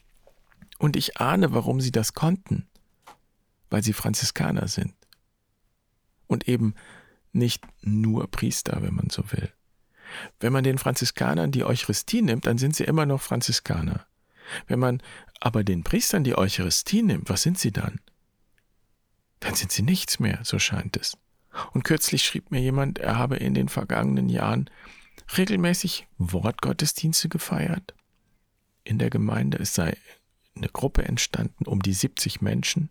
Und 0.82 0.96
ich 0.96 1.18
ahne, 1.18 1.54
warum 1.54 1.80
sie 1.80 1.92
das 1.92 2.14
konnten, 2.14 2.68
weil 3.70 3.84
sie 3.84 3.94
Franziskaner 3.94 4.68
sind. 4.68 4.96
Und 6.28 6.48
eben 6.48 6.76
nicht 7.32 7.64
nur 7.82 8.30
Priester, 8.30 8.82
wenn 8.82 8.96
man 8.96 9.10
so 9.10 9.32
will. 9.32 9.52
Wenn 10.40 10.52
man 10.52 10.64
den 10.64 10.78
Franziskanern 10.78 11.52
die 11.52 11.64
Eucharistie 11.64 12.22
nimmt, 12.22 12.46
dann 12.46 12.58
sind 12.58 12.76
sie 12.76 12.84
immer 12.84 13.06
noch 13.06 13.22
Franziskaner. 13.22 14.06
Wenn 14.68 14.80
man 14.80 15.02
aber 15.40 15.64
den 15.64 15.84
Priestern 15.84 16.24
die 16.24 16.38
Eucharistie 16.38 17.04
nimmt, 17.04 17.30
was 17.30 17.44
sind 17.44 17.60
sie 17.60 17.72
dann? 17.72 18.00
dann 19.42 19.56
sind 19.56 19.72
sie 19.72 19.82
nichts 19.82 20.20
mehr, 20.20 20.40
so 20.44 20.60
scheint 20.60 20.96
es. 20.96 21.18
Und 21.74 21.84
kürzlich 21.84 22.24
schrieb 22.24 22.52
mir 22.52 22.62
jemand, 22.62 23.00
er 23.00 23.18
habe 23.18 23.36
in 23.36 23.54
den 23.54 23.68
vergangenen 23.68 24.30
Jahren 24.30 24.70
regelmäßig 25.38 26.08
Wortgottesdienste 26.18 27.28
gefeiert. 27.28 27.94
In 28.84 29.00
der 29.00 29.10
Gemeinde, 29.10 29.58
es 29.60 29.74
sei 29.74 29.98
eine 30.56 30.70
Gruppe 30.70 31.04
entstanden, 31.04 31.66
um 31.66 31.82
die 31.82 31.94
70 31.94 32.42
Menschen. 32.42 32.90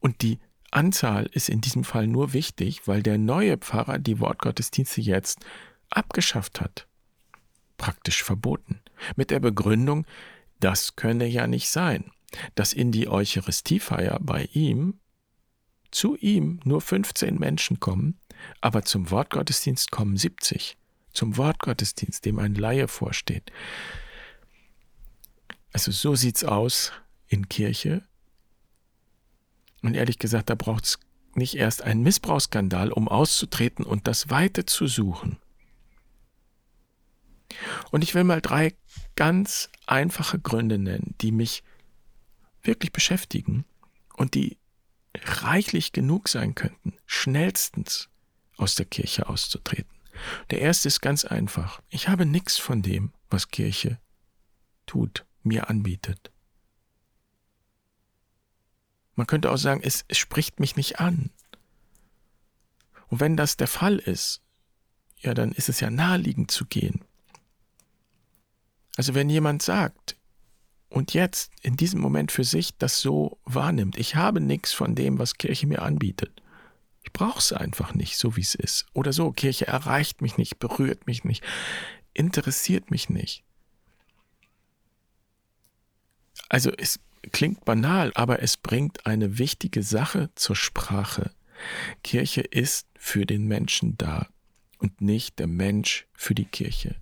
Und 0.00 0.22
die 0.22 0.38
Anzahl 0.70 1.26
ist 1.32 1.48
in 1.48 1.60
diesem 1.60 1.84
Fall 1.84 2.06
nur 2.06 2.32
wichtig, 2.32 2.86
weil 2.86 3.02
der 3.02 3.18
neue 3.18 3.56
Pfarrer 3.56 3.98
die 3.98 4.20
Wortgottesdienste 4.20 5.00
jetzt 5.00 5.44
abgeschafft 5.90 6.60
hat. 6.60 6.86
Praktisch 7.76 8.22
verboten. 8.22 8.80
Mit 9.16 9.30
der 9.30 9.40
Begründung, 9.40 10.06
das 10.60 10.96
könne 10.96 11.26
ja 11.26 11.46
nicht 11.46 11.68
sein, 11.68 12.10
dass 12.54 12.72
in 12.72 12.92
die 12.92 13.08
Eucharistiefeier 13.08 14.18
bei 14.20 14.48
ihm 14.52 15.00
zu 15.90 16.16
ihm 16.16 16.60
nur 16.64 16.80
15 16.80 17.38
Menschen 17.38 17.80
kommen, 17.80 18.18
aber 18.60 18.82
zum 18.82 19.10
Wortgottesdienst 19.10 19.90
kommen 19.90 20.16
70. 20.16 20.76
Zum 21.12 21.36
Wortgottesdienst, 21.36 22.24
dem 22.24 22.38
ein 22.38 22.54
Laie 22.54 22.88
vorsteht. 22.88 23.50
Also 25.76 25.92
so 25.92 26.14
sieht's 26.14 26.42
aus 26.42 26.90
in 27.26 27.50
Kirche. 27.50 28.02
Und 29.82 29.92
ehrlich 29.92 30.18
gesagt, 30.18 30.48
da 30.48 30.54
braucht 30.54 30.84
es 30.84 30.98
nicht 31.34 31.54
erst 31.54 31.82
einen 31.82 32.02
Missbrauchsskandal, 32.02 32.90
um 32.90 33.08
auszutreten 33.08 33.84
und 33.84 34.06
das 34.06 34.30
Weite 34.30 34.64
zu 34.64 34.86
suchen. 34.86 35.36
Und 37.90 38.02
ich 38.02 38.14
will 38.14 38.24
mal 38.24 38.40
drei 38.40 38.74
ganz 39.16 39.68
einfache 39.86 40.38
Gründe 40.38 40.78
nennen, 40.78 41.14
die 41.20 41.30
mich 41.30 41.62
wirklich 42.62 42.90
beschäftigen 42.90 43.66
und 44.14 44.32
die 44.32 44.56
reichlich 45.14 45.92
genug 45.92 46.30
sein 46.30 46.54
könnten, 46.54 46.94
schnellstens 47.04 48.08
aus 48.56 48.76
der 48.76 48.86
Kirche 48.86 49.28
auszutreten. 49.28 49.92
Der 50.48 50.62
erste 50.62 50.88
ist 50.88 51.02
ganz 51.02 51.26
einfach. 51.26 51.82
Ich 51.90 52.08
habe 52.08 52.24
nichts 52.24 52.56
von 52.56 52.80
dem, 52.80 53.12
was 53.28 53.48
Kirche 53.48 53.98
tut, 54.86 55.25
mir 55.46 55.70
anbietet. 55.70 56.30
Man 59.14 59.26
könnte 59.26 59.50
auch 59.50 59.56
sagen, 59.56 59.80
es, 59.82 60.04
es 60.08 60.18
spricht 60.18 60.60
mich 60.60 60.76
nicht 60.76 61.00
an. 61.00 61.30
Und 63.08 63.20
wenn 63.20 63.36
das 63.36 63.56
der 63.56 63.68
Fall 63.68 63.98
ist, 63.98 64.42
ja, 65.18 65.32
dann 65.32 65.52
ist 65.52 65.68
es 65.68 65.80
ja 65.80 65.90
naheliegend 65.90 66.50
zu 66.50 66.66
gehen. 66.66 67.04
Also 68.96 69.14
wenn 69.14 69.30
jemand 69.30 69.62
sagt, 69.62 70.16
und 70.88 71.14
jetzt 71.14 71.52
in 71.62 71.76
diesem 71.76 72.00
Moment 72.00 72.32
für 72.32 72.44
sich 72.44 72.76
das 72.76 73.00
so 73.00 73.38
wahrnimmt. 73.44 73.98
Ich 73.98 74.14
habe 74.14 74.40
nichts 74.40 74.72
von 74.72 74.94
dem, 74.94 75.18
was 75.18 75.34
Kirche 75.34 75.66
mir 75.66 75.82
anbietet. 75.82 76.42
Ich 77.02 77.12
brauche 77.12 77.38
es 77.38 77.52
einfach 77.52 77.94
nicht, 77.94 78.16
so 78.18 78.36
wie 78.36 78.40
es 78.40 78.54
ist. 78.54 78.86
Oder 78.92 79.12
so, 79.12 79.32
Kirche 79.32 79.66
erreicht 79.66 80.22
mich 80.22 80.38
nicht, 80.38 80.58
berührt 80.58 81.06
mich 81.06 81.24
nicht, 81.24 81.44
interessiert 82.14 82.90
mich 82.90 83.10
nicht. 83.10 83.44
Also 86.48 86.70
es 86.76 87.00
klingt 87.32 87.64
banal, 87.64 88.12
aber 88.14 88.42
es 88.42 88.56
bringt 88.56 89.06
eine 89.06 89.38
wichtige 89.38 89.82
Sache 89.82 90.30
zur 90.34 90.56
Sprache. 90.56 91.32
Kirche 92.02 92.42
ist 92.42 92.86
für 92.98 93.26
den 93.26 93.46
Menschen 93.46 93.96
da 93.98 94.28
und 94.78 95.00
nicht 95.00 95.38
der 95.38 95.46
Mensch 95.46 96.06
für 96.12 96.34
die 96.34 96.44
Kirche. 96.44 96.96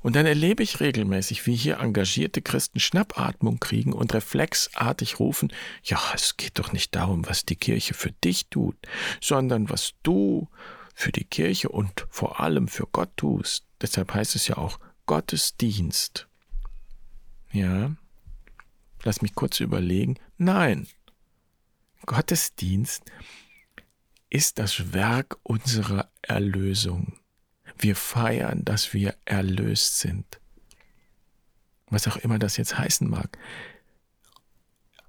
Und 0.00 0.16
dann 0.16 0.26
erlebe 0.26 0.62
ich 0.62 0.80
regelmäßig, 0.80 1.46
wie 1.46 1.54
hier 1.54 1.78
engagierte 1.78 2.42
Christen 2.42 2.78
Schnappatmung 2.78 3.58
kriegen 3.58 3.94
und 3.94 4.12
reflexartig 4.12 5.18
rufen, 5.18 5.52
ja, 5.82 5.98
es 6.14 6.36
geht 6.36 6.58
doch 6.58 6.72
nicht 6.72 6.94
darum, 6.94 7.26
was 7.26 7.46
die 7.46 7.56
Kirche 7.56 7.94
für 7.94 8.12
dich 8.12 8.48
tut, 8.48 8.76
sondern 9.20 9.70
was 9.70 9.94
du 10.02 10.48
für 10.94 11.12
die 11.12 11.24
Kirche 11.24 11.70
und 11.70 12.06
vor 12.10 12.40
allem 12.40 12.68
für 12.68 12.86
Gott 12.86 13.16
tust. 13.16 13.64
Deshalb 13.80 14.12
heißt 14.12 14.36
es 14.36 14.46
ja 14.46 14.58
auch 14.58 14.78
Gottesdienst. 15.06 16.28
Ja, 17.52 17.96
lass 19.02 19.22
mich 19.22 19.34
kurz 19.34 19.60
überlegen. 19.60 20.18
Nein, 20.38 20.86
Gottesdienst 22.06 23.04
ist 24.30 24.58
das 24.58 24.92
Werk 24.92 25.38
unserer 25.42 26.10
Erlösung. 26.22 27.18
Wir 27.78 27.96
feiern, 27.96 28.64
dass 28.64 28.92
wir 28.92 29.14
erlöst 29.24 29.98
sind. 29.98 30.40
Was 31.90 32.08
auch 32.08 32.16
immer 32.16 32.38
das 32.38 32.56
jetzt 32.56 32.78
heißen 32.78 33.08
mag. 33.08 33.38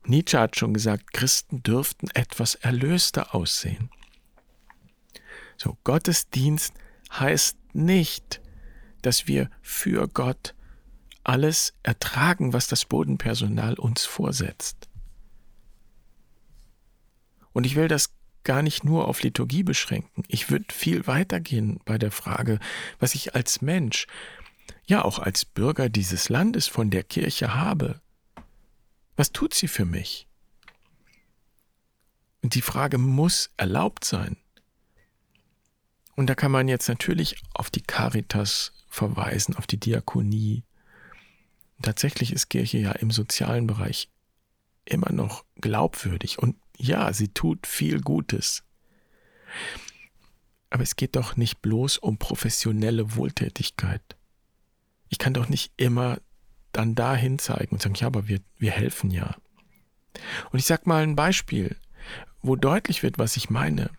Nietzsche 0.06 0.40
hat 0.40 0.58
schon 0.58 0.74
gesagt, 0.74 1.14
Christen 1.14 1.64
dürften 1.64 2.10
etwas 2.14 2.56
erlöster 2.56 3.34
aussehen. 3.34 3.90
So, 5.56 5.78
Gottesdienst 5.84 6.74
heißt 7.12 7.58
nicht, 7.74 8.42
dass 9.02 9.28
wir 9.28 9.50
für 9.62 10.08
Gott 10.08 10.54
alles 11.24 11.74
ertragen, 11.84 12.54
was 12.54 12.68
das 12.68 12.86
Bodenpersonal 12.86 13.76
uns 13.76 14.06
vorsetzt. 14.06 14.90
Und 17.54 17.66
ich 17.66 17.76
will 17.76 17.88
das 17.88 18.14
gar 18.44 18.62
nicht 18.62 18.84
nur 18.84 19.08
auf 19.08 19.22
Liturgie 19.22 19.64
beschränken. 19.64 20.24
Ich 20.28 20.50
würde 20.50 20.66
viel 20.74 21.08
weitergehen 21.08 21.80
bei 21.86 21.98
der 21.98 22.12
Frage, 22.12 22.60
was 23.00 23.16
ich 23.16 23.36
als 23.36 23.62
Mensch, 23.62 24.08
ja 24.86 25.04
auch 25.04 25.20
als 25.20 25.46
Bürger 25.46 25.90
dieses 25.90 26.30
Landes 26.30 26.68
von 26.68 26.90
der 26.90 27.04
Kirche 27.04 27.54
habe. 27.54 28.02
Was 29.16 29.32
tut 29.32 29.54
sie 29.54 29.68
für 29.68 29.86
mich? 29.86 30.28
Und 32.42 32.56
die 32.56 32.62
Frage 32.62 32.98
muss 32.98 33.52
erlaubt 33.56 34.04
sein. 34.04 34.36
Und 36.16 36.28
da 36.28 36.36
kann 36.36 36.52
man 36.52 36.68
jetzt 36.68 36.90
natürlich 36.90 37.42
auf 37.54 37.70
die 37.70 37.82
Caritas 37.82 38.74
verweisen, 38.90 39.56
auf 39.56 39.66
die 39.66 39.80
Diakonie. 39.80 40.64
Tatsächlich 41.82 42.32
ist 42.32 42.50
Kirche 42.50 42.78
ja 42.78 42.92
im 42.92 43.12
sozialen 43.12 43.68
Bereich 43.68 44.10
immer 44.86 45.12
noch 45.12 45.46
glaubwürdig 45.56 46.40
und 46.40 46.56
ja, 46.78 47.14
sie 47.14 47.30
tut 47.30 47.68
viel 47.68 48.02
Gutes. 48.02 48.64
Aber 50.70 50.84
es 50.84 50.96
geht 50.96 51.16
doch 51.16 51.38
nicht 51.38 51.62
bloß 51.62 52.00
um 52.00 52.18
professionelle 52.18 53.16
Wohltätigkeit. 53.16 54.02
Ich 55.10 55.20
kann 55.20 55.34
doch 55.34 55.48
nicht 55.48 55.72
immer 55.78 56.20
dann 56.72 56.96
dahin 56.96 57.38
zeigen 57.38 57.76
und 57.76 57.82
sagen, 57.82 57.96
ja, 57.96 58.08
aber 58.08 58.28
wir, 58.28 58.40
wir 58.58 58.72
helfen 58.72 59.12
ja. 59.12 59.36
Und 60.52 60.60
ich 60.60 60.66
sag 60.66 60.88
mal 60.88 61.04
ein 61.04 61.16
Beispiel, 61.16 61.78
wo 62.42 62.56
deutlich 62.56 63.04
wird, 63.04 63.20
was 63.20 63.38
ich 63.38 63.50
meine. 63.50 63.92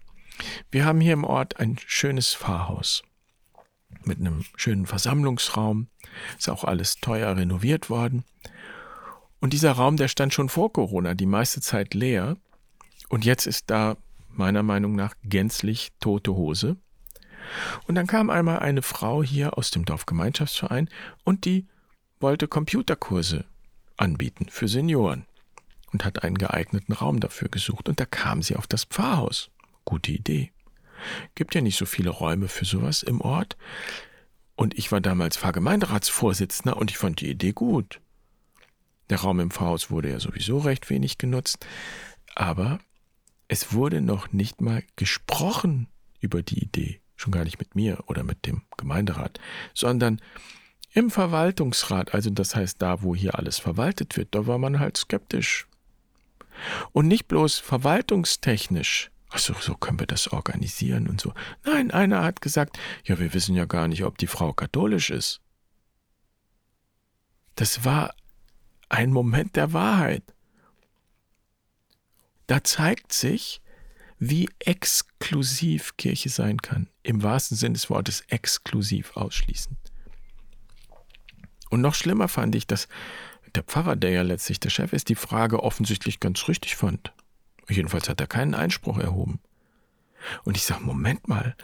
Wir 0.71 0.85
haben 0.85 1.01
hier 1.01 1.13
im 1.13 1.25
Ort 1.25 1.61
ein 1.61 1.79
schönes 1.87 2.35
Pfarrhaus 2.35 3.05
mit 4.05 4.19
einem 4.19 4.45
schönen 4.57 4.87
Versammlungsraum. 4.87 5.89
Ist 6.39 6.49
auch 6.49 6.65
alles 6.65 6.97
teuer 6.97 7.37
renoviert 7.37 7.91
worden. 7.91 8.25
Und 9.41 9.53
dieser 9.53 9.73
Raum, 9.73 9.97
der 9.97 10.09
stand 10.09 10.33
schon 10.33 10.49
vor 10.49 10.73
Corona 10.73 11.15
die 11.15 11.27
meiste 11.27 11.61
Zeit 11.61 11.95
leer. 11.95 12.37
Und 13.09 13.25
jetzt 13.25 13.47
ist 13.47 13.71
da 13.71 13.97
meiner 14.31 14.63
Meinung 14.63 14.95
nach 14.95 15.15
gänzlich 15.23 15.93
tote 16.01 16.35
Hose. 16.35 16.77
Und 17.87 17.95
dann 17.95 18.07
kam 18.07 18.31
einmal 18.31 18.61
eine 18.61 18.83
Frau 18.83 19.23
hier 19.23 19.59
aus 19.59 19.71
dem 19.71 19.85
Dorfgemeinschaftsverein 19.85 20.89
und 21.25 21.45
die 21.45 21.67
wollte 22.21 22.49
Computerkurse 22.49 23.45
anbieten 23.99 24.47
für 24.49 24.67
Senioren 24.67 25.27
und 25.93 26.05
hat 26.05 26.25
einen 26.25 26.39
geeigneten 26.39 26.95
Raum 26.95 27.21
dafür 27.21 27.49
gesucht. 27.49 27.89
Und 27.89 28.01
da 28.01 28.07
kam 28.07 28.43
sie 28.43 28.57
auf 28.57 28.67
das 28.67 28.85
Pfarrhaus. 28.85 29.51
Gute 29.85 30.13
Idee. 30.13 30.54
Gibt 31.35 31.55
ja 31.55 31.61
nicht 31.61 31.77
so 31.77 31.87
viele 31.87 32.11
Räume 32.11 32.49
für 32.49 32.65
sowas 32.65 33.03
im 33.03 33.21
Ort. 33.21 33.57
Und 34.57 34.79
ich 34.79 34.93
war 34.93 35.01
damals 35.01 35.37
Pfarrgemeinderatsvorsitzender 35.37 36.77
und 36.77 36.91
ich 36.91 36.99
fand 36.99 37.21
die 37.21 37.31
Idee 37.31 37.53
gut. 37.53 38.01
Der 39.11 39.21
Raum 39.21 39.41
im 39.41 39.51
Pfarrhaus 39.51 39.91
wurde 39.91 40.11
ja 40.11 40.21
sowieso 40.21 40.59
recht 40.59 40.89
wenig 40.89 41.19
genutzt, 41.19 41.67
aber 42.35 42.79
es 43.49 43.73
wurde 43.73 44.01
noch 44.01 44.33
nicht 44.33 44.61
mal 44.61 44.83
gesprochen 44.97 45.89
über 46.21 46.43
die 46.43 46.59
Idee, 46.63 47.01
schon 47.17 47.33
gar 47.33 47.45
nicht 47.45 47.59
mit 47.59 47.75
mir 47.75 48.03
oder 48.07 48.23
mit 48.23 48.47
dem 48.47 48.63
Gemeinderat, 48.77 49.39
sondern 49.75 50.21
im 50.93 51.11
Verwaltungsrat, 51.11 52.15
also 52.15 52.31
das 52.31 52.55
heißt 52.55 52.81
da, 52.81 53.03
wo 53.03 53.15
hier 53.15 53.39
alles 53.39 53.59
verwaltet 53.59 54.17
wird, 54.17 54.35
da 54.35 54.47
war 54.47 54.59
man 54.59 54.79
halt 54.79 54.97
skeptisch. 54.97 55.67
Und 56.93 57.09
nicht 57.09 57.27
bloß 57.27 57.59
verwaltungstechnisch, 57.59 59.11
so, 59.39 59.55
so 59.55 59.75
können 59.75 59.99
wir 59.99 60.07
das 60.07 60.29
organisieren 60.29 61.09
und 61.09 61.21
so. 61.21 61.33
Nein, 61.65 61.91
einer 61.91 62.23
hat 62.23 62.41
gesagt, 62.41 62.79
ja, 63.05 63.19
wir 63.19 63.35
wissen 63.35 63.55
ja 63.55 63.65
gar 63.65 63.89
nicht, 63.89 64.05
ob 64.05 64.19
die 64.19 64.27
Frau 64.27 64.53
katholisch 64.53 65.11
ist. 65.11 65.41
Das 67.57 67.85
war 67.85 68.15
ein 68.89 69.11
Moment 69.11 69.57
der 69.57 69.73
Wahrheit. 69.73 70.23
Da 72.47 72.63
zeigt 72.63 73.13
sich, 73.13 73.63
wie 74.19 74.49
exklusiv 74.59 75.97
Kirche 75.97 76.29
sein 76.29 76.61
kann. 76.61 76.89
Im 77.03 77.23
wahrsten 77.23 77.57
Sinne 77.57 77.75
des 77.75 77.91
Wortes 77.91 78.23
exklusiv 78.29 79.17
ausschließend. 79.17 79.79
Und 81.71 81.81
noch 81.81 81.95
schlimmer 81.95 82.29
fand 82.29 82.55
ich, 82.55 82.67
dass 82.67 82.89
der 83.55 83.63
Pfarrer, 83.63 83.97
der 83.97 84.11
ja 84.11 84.23
letztlich 84.23 84.61
der 84.61 84.71
Chef 84.71 84.93
ist, 84.93 85.09
die 85.09 85.15
Frage 85.15 85.63
offensichtlich 85.63 86.21
ganz 86.21 86.47
richtig 86.49 86.77
fand. 86.77 87.13
Jedenfalls 87.69 88.09
hat 88.09 88.21
er 88.21 88.27
keinen 88.27 88.55
Einspruch 88.55 88.99
erhoben. 88.99 89.41
Und 90.45 90.57
ich 90.57 90.65
sage, 90.65 90.85
Moment 90.85 91.29
mal, 91.29 91.57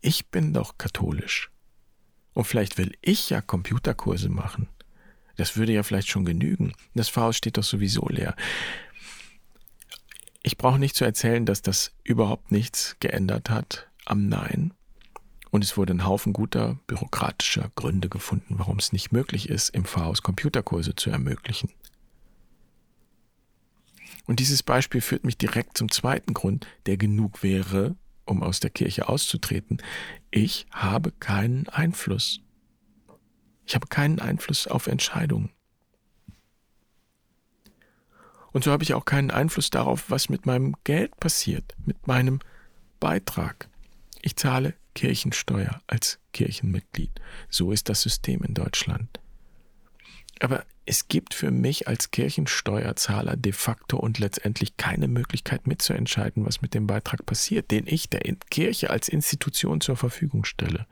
ich 0.00 0.28
bin 0.28 0.52
doch 0.52 0.78
katholisch. 0.78 1.50
Und 2.34 2.44
vielleicht 2.44 2.78
will 2.78 2.96
ich 3.00 3.30
ja 3.30 3.40
Computerkurse 3.40 4.28
machen. 4.28 4.68
Das 5.36 5.56
würde 5.56 5.72
ja 5.72 5.82
vielleicht 5.82 6.08
schon 6.08 6.24
genügen. 6.24 6.72
Das 6.94 7.08
Pfarrhaus 7.08 7.36
steht 7.36 7.56
doch 7.56 7.64
sowieso 7.64 8.08
leer. 8.08 8.34
Ich 10.42 10.56
brauche 10.56 10.78
nicht 10.78 10.96
zu 10.96 11.04
erzählen, 11.04 11.46
dass 11.46 11.62
das 11.62 11.92
überhaupt 12.04 12.50
nichts 12.52 12.96
geändert 13.00 13.50
hat 13.50 13.88
am 14.04 14.28
Nein. 14.28 14.74
Und 15.50 15.64
es 15.64 15.76
wurde 15.76 15.94
ein 15.94 16.04
Haufen 16.04 16.32
guter 16.32 16.78
bürokratischer 16.86 17.70
Gründe 17.74 18.08
gefunden, 18.08 18.58
warum 18.58 18.78
es 18.78 18.92
nicht 18.92 19.12
möglich 19.12 19.48
ist, 19.48 19.70
im 19.70 19.84
Pfarrhaus 19.84 20.22
Computerkurse 20.22 20.94
zu 20.94 21.10
ermöglichen. 21.10 21.70
Und 24.26 24.40
dieses 24.40 24.62
Beispiel 24.62 25.00
führt 25.00 25.24
mich 25.24 25.38
direkt 25.38 25.76
zum 25.76 25.90
zweiten 25.90 26.34
Grund, 26.34 26.66
der 26.86 26.96
genug 26.96 27.42
wäre, 27.42 27.96
um 28.24 28.42
aus 28.42 28.60
der 28.60 28.70
Kirche 28.70 29.08
auszutreten. 29.08 29.82
Ich 30.30 30.66
habe 30.70 31.12
keinen 31.12 31.68
Einfluss. 31.68 32.40
Ich 33.66 33.74
habe 33.74 33.86
keinen 33.86 34.18
Einfluss 34.18 34.66
auf 34.66 34.86
Entscheidungen. 34.86 35.50
Und 38.52 38.64
so 38.64 38.72
habe 38.72 38.82
ich 38.82 38.94
auch 38.94 39.04
keinen 39.04 39.30
Einfluss 39.30 39.70
darauf, 39.70 40.10
was 40.10 40.28
mit 40.28 40.46
meinem 40.46 40.74
Geld 40.84 41.16
passiert, 41.20 41.74
mit 41.84 42.06
meinem 42.06 42.40
Beitrag. 42.98 43.68
Ich 44.22 44.36
zahle 44.36 44.74
Kirchensteuer 44.94 45.80
als 45.86 46.18
Kirchenmitglied. 46.32 47.20
So 47.48 47.72
ist 47.72 47.88
das 47.88 48.02
System 48.02 48.42
in 48.42 48.54
Deutschland. 48.54 49.20
Aber 50.40 50.64
es 50.88 51.06
gibt 51.06 51.34
für 51.34 51.50
mich 51.50 51.86
als 51.86 52.12
Kirchensteuerzahler 52.12 53.36
de 53.36 53.52
facto 53.52 53.98
und 53.98 54.18
letztendlich 54.18 54.78
keine 54.78 55.06
Möglichkeit 55.06 55.66
mitzuentscheiden, 55.66 56.46
was 56.46 56.62
mit 56.62 56.72
dem 56.72 56.86
Beitrag 56.86 57.26
passiert, 57.26 57.70
den 57.70 57.86
ich 57.86 58.08
der 58.08 58.22
Kirche 58.50 58.88
als 58.88 59.10
Institution 59.10 59.82
zur 59.82 59.98
Verfügung 59.98 60.46
stelle. 60.46 60.86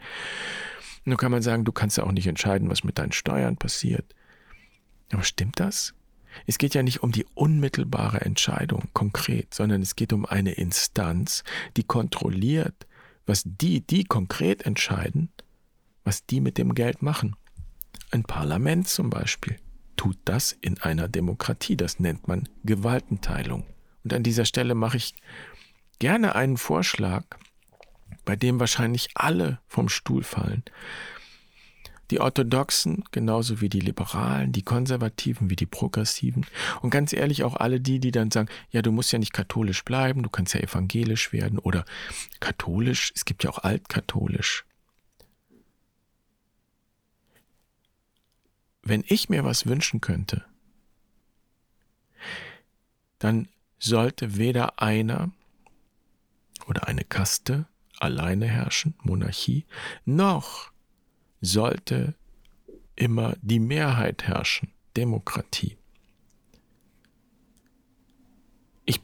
Nun 1.06 1.16
kann 1.16 1.32
man 1.32 1.40
sagen, 1.40 1.64
du 1.64 1.72
kannst 1.72 1.96
ja 1.96 2.04
auch 2.04 2.12
nicht 2.12 2.26
entscheiden, 2.26 2.68
was 2.68 2.85
mit 2.85 2.98
deinen 2.98 3.12
Steuern 3.12 3.56
passiert. 3.56 4.14
Aber 5.12 5.22
stimmt 5.22 5.61
das? 5.61 5.94
Es 6.46 6.59
geht 6.59 6.74
ja 6.74 6.82
nicht 6.82 7.02
um 7.02 7.11
die 7.11 7.24
unmittelbare 7.32 8.20
Entscheidung 8.20 8.90
konkret, 8.92 9.54
sondern 9.54 9.80
es 9.80 9.96
geht 9.96 10.12
um 10.12 10.26
eine 10.26 10.52
Instanz, 10.52 11.42
die 11.78 11.85
kontrolliert, 11.85 12.87
was 13.24 13.44
die, 13.46 13.80
die 13.80 14.04
konkret 14.04 14.66
entscheiden, 14.66 15.30
was 16.04 16.26
die 16.26 16.42
mit 16.42 16.59
dem 16.59 16.74
Geld 16.74 17.00
machen. 17.00 17.35
Ein 18.11 18.24
Parlament 18.24 18.88
zum 18.88 19.09
Beispiel 19.09 19.56
tut 19.96 20.18
das 20.24 20.52
in 20.52 20.80
einer 20.80 21.09
Demokratie. 21.09 21.76
Das 21.76 22.00
nennt 22.00 22.28
man 22.28 22.48
Gewaltenteilung. 22.64 23.64
Und 24.04 24.12
an 24.12 24.22
dieser 24.22 24.44
Stelle 24.44 24.74
mache 24.74 24.98
ich 24.98 25.14
gerne 25.98 26.35
einen 26.35 26.56
Vorschlag, 26.56 27.24
bei 28.24 28.37
dem 28.37 28.61
wahrscheinlich 28.61 29.09
alle 29.14 29.61
vom 29.66 29.88
Stuhl 29.88 30.22
fallen. 30.22 30.62
Die 32.12 32.20
Orthodoxen 32.20 33.02
genauso 33.11 33.61
wie 33.61 33.68
die 33.68 33.80
Liberalen, 33.80 34.52
die 34.52 34.62
Konservativen 34.62 35.50
wie 35.50 35.56
die 35.56 35.66
Progressiven 35.66 36.46
und 36.80 36.90
ganz 36.90 37.12
ehrlich 37.12 37.42
auch 37.42 37.56
alle 37.56 37.80
die, 37.80 37.98
die 37.98 38.12
dann 38.12 38.30
sagen, 38.30 38.48
ja, 38.70 38.80
du 38.80 38.92
musst 38.92 39.11
ja 39.11 39.18
nicht 39.18 39.32
katholisch 39.32 39.85
bleiben, 39.85 40.22
du 40.22 40.30
kannst 40.30 40.54
ja 40.54 40.61
evangelisch 40.61 41.32
werden 41.32 41.59
oder 41.59 41.85
katholisch, 42.38 43.12
es 43.16 43.24
gibt 43.24 43.42
ja 43.42 43.50
auch 43.50 43.59
altkatholisch. 43.59 44.64
Wenn 48.88 49.05
ich 49.07 49.29
mir 49.29 49.44
was 49.44 49.66
wünschen 49.66 50.01
könnte, 50.01 50.44
dann 53.18 53.49
sollte 53.79 54.37
weder 54.37 54.81
einer 54.81 55.33
oder 56.66 56.87
eine 56.87 57.05
Kaste 57.05 57.66
alleine 57.99 58.46
herrschen, 58.46 58.94
Monarchie, 59.03 59.64
noch 60.05 60.70
sollte 61.40 62.14
immer 62.94 63.37
die 63.42 63.61
Mehrheit 63.61 64.25
herrschen, 64.25 64.70
Demokratie. 64.96 65.77
Ich 68.85 69.01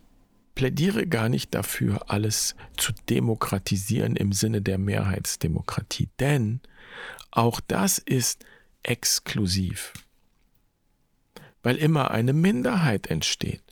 plädiere 0.54 1.06
gar 1.06 1.28
nicht 1.28 1.54
dafür, 1.54 2.10
alles 2.10 2.54
zu 2.76 2.92
demokratisieren 3.08 4.16
im 4.16 4.32
Sinne 4.32 4.62
der 4.62 4.78
Mehrheitsdemokratie, 4.78 6.08
denn 6.20 6.60
auch 7.30 7.60
das 7.60 7.98
ist 7.98 8.44
exklusiv, 8.82 9.92
weil 11.62 11.76
immer 11.76 12.10
eine 12.10 12.32
Minderheit 12.32 13.06
entsteht. 13.08 13.62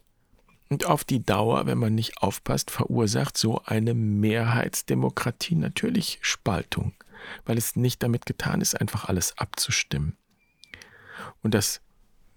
Und 0.69 0.87
auf 0.87 1.03
die 1.03 1.25
Dauer, 1.25 1.67
wenn 1.67 1.79
man 1.79 1.95
nicht 1.95 2.23
aufpasst, 2.23 2.71
verursacht 2.71 3.37
so 3.37 3.61
eine 3.65 3.93
Mehrheitsdemokratie 3.93 5.57
natürlich 5.57 6.19
Spaltung, 6.23 6.95
weil 7.45 7.59
es 7.59 7.75
nicht 7.75 8.03
damit 8.03 8.25
getan 8.25 8.61
ist, 8.61 8.81
einfach 8.81 9.07
alles 9.07 9.37
abzustimmen. 9.37 10.17
Und 11.43 11.55
das 11.55 11.81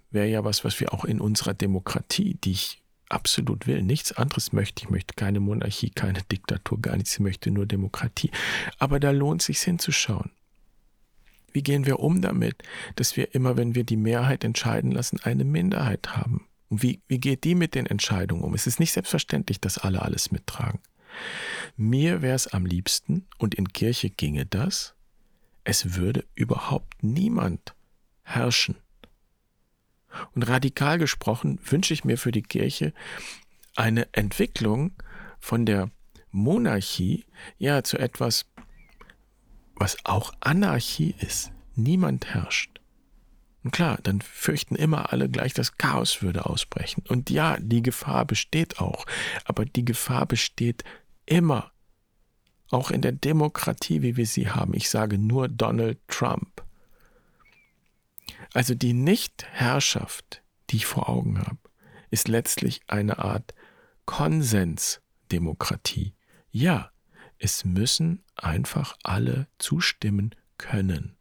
wäre 0.09 0.27
ja 0.27 0.43
was, 0.43 0.63
was 0.63 0.79
wir 0.79 0.93
auch 0.93 1.05
in 1.05 1.21
unserer 1.21 1.53
Demokratie, 1.53 2.35
die 2.43 2.51
ich 2.51 2.81
absolut 3.09 3.67
will, 3.67 3.83
nichts 3.83 4.11
anderes 4.11 4.51
möchte. 4.51 4.83
Ich 4.83 4.89
möchte 4.89 5.13
keine 5.13 5.39
Monarchie, 5.39 5.91
keine 5.91 6.23
Diktatur, 6.23 6.81
gar 6.81 6.95
nichts. 6.95 7.13
Ich 7.13 7.19
möchte 7.19 7.51
nur 7.51 7.65
Demokratie. 7.65 8.31
Aber 8.79 8.99
da 8.99 9.11
lohnt 9.11 9.41
es 9.41 9.47
sich 9.47 9.59
hinzuschauen. 9.59 10.31
Wie 11.53 11.63
gehen 11.63 11.85
wir 11.85 11.99
um 11.99 12.21
damit, 12.21 12.63
dass 12.95 13.15
wir 13.15 13.33
immer, 13.33 13.57
wenn 13.57 13.75
wir 13.75 13.83
die 13.83 13.97
Mehrheit 13.97 14.43
entscheiden 14.43 14.91
lassen, 14.91 15.19
eine 15.23 15.45
Minderheit 15.45 16.15
haben? 16.15 16.47
Und 16.69 16.81
wie, 16.81 17.01
wie 17.07 17.19
geht 17.19 17.43
die 17.43 17.55
mit 17.55 17.75
den 17.75 17.85
Entscheidungen 17.85 18.43
um? 18.43 18.53
Es 18.53 18.67
ist 18.67 18.79
nicht 18.79 18.91
selbstverständlich, 18.91 19.61
dass 19.61 19.77
alle 19.77 20.01
alles 20.01 20.31
mittragen. 20.31 20.79
Mir 21.77 22.21
wäre 22.21 22.35
es 22.35 22.47
am 22.47 22.65
liebsten, 22.65 23.27
und 23.37 23.53
in 23.55 23.69
Kirche 23.69 24.09
ginge 24.09 24.45
das, 24.45 24.95
es 25.63 25.95
würde 25.95 26.25
überhaupt 26.35 27.03
niemand 27.03 27.75
herrschen. 28.23 28.75
Und 30.33 30.47
radikal 30.47 30.97
gesprochen 30.97 31.59
wünsche 31.63 31.93
ich 31.93 32.03
mir 32.03 32.17
für 32.17 32.31
die 32.31 32.41
Kirche 32.41 32.93
eine 33.75 34.07
Entwicklung 34.13 34.93
von 35.39 35.65
der 35.65 35.89
Monarchie 36.31 37.25
ja 37.57 37.83
zu 37.83 37.97
etwas, 37.97 38.45
was 39.83 39.97
auch 40.05 40.33
Anarchie 40.39 41.13
ist. 41.19 41.51
Niemand 41.75 42.33
herrscht. 42.33 42.79
Und 43.65 43.71
klar, 43.71 43.99
dann 44.03 44.21
fürchten 44.21 44.77
immer 44.77 45.11
alle 45.11 45.27
gleich, 45.27 45.53
das 45.53 45.77
Chaos 45.77 46.21
würde 46.21 46.45
ausbrechen. 46.45 47.03
Und 47.09 47.29
ja, 47.29 47.57
die 47.59 47.81
Gefahr 47.81 48.23
besteht 48.23 48.79
auch. 48.79 49.05
Aber 49.43 49.65
die 49.65 49.83
Gefahr 49.83 50.25
besteht 50.25 50.85
immer. 51.25 51.73
Auch 52.71 52.91
in 52.91 53.01
der 53.01 53.11
Demokratie, 53.11 54.03
wie 54.03 54.15
wir 54.15 54.25
sie 54.25 54.49
haben. 54.49 54.73
Ich 54.73 54.89
sage 54.89 55.17
nur 55.17 55.49
Donald 55.49 55.99
Trump. 56.07 56.63
Also 58.53 58.75
die 58.75 58.93
Nichtherrschaft, 58.93 60.43
die 60.69 60.77
ich 60.77 60.85
vor 60.85 61.09
Augen 61.09 61.41
habe, 61.41 61.57
ist 62.09 62.29
letztlich 62.29 62.79
eine 62.87 63.19
Art 63.19 63.53
Konsensdemokratie. 64.05 66.13
Ja, 66.51 66.92
es 67.43 67.65
müssen 67.65 68.23
einfach 68.37 68.95
alle 69.03 69.47
zustimmen 69.57 70.33
können. 70.57 71.13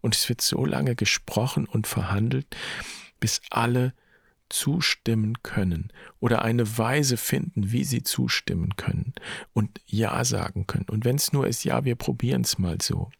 Und 0.00 0.16
es 0.16 0.28
wird 0.28 0.40
so 0.40 0.64
lange 0.64 0.96
gesprochen 0.96 1.66
und 1.66 1.86
verhandelt, 1.86 2.56
bis 3.20 3.40
alle 3.50 3.94
zustimmen 4.48 5.42
können 5.44 5.92
oder 6.18 6.42
eine 6.42 6.78
Weise 6.78 7.16
finden, 7.16 7.70
wie 7.70 7.84
sie 7.84 8.02
zustimmen 8.02 8.74
können 8.74 9.14
und 9.52 9.80
Ja 9.86 10.24
sagen 10.24 10.66
können. 10.66 10.88
Und 10.90 11.04
wenn 11.04 11.16
es 11.16 11.32
nur 11.32 11.46
ist, 11.46 11.64
ja, 11.64 11.84
wir 11.84 11.94
probieren 11.94 12.42
es 12.42 12.58
mal 12.58 12.80
so. 12.80 13.10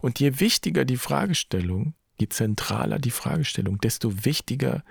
Und 0.00 0.18
je 0.18 0.40
wichtiger 0.40 0.84
die 0.84 0.96
Fragestellung, 0.96 1.94
je 2.18 2.28
zentraler 2.28 2.98
die 2.98 3.12
Fragestellung, 3.12 3.78
desto 3.78 4.24
wichtiger 4.24 4.82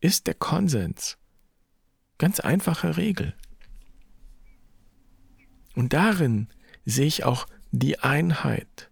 ist 0.00 0.26
der 0.26 0.34
Konsens. 0.34 1.18
Ganz 2.16 2.40
einfache 2.40 2.96
Regel. 2.96 3.34
Und 5.74 5.92
darin 5.92 6.48
sehe 6.84 7.06
ich 7.06 7.24
auch 7.24 7.46
die 7.72 7.98
Einheit, 7.98 8.90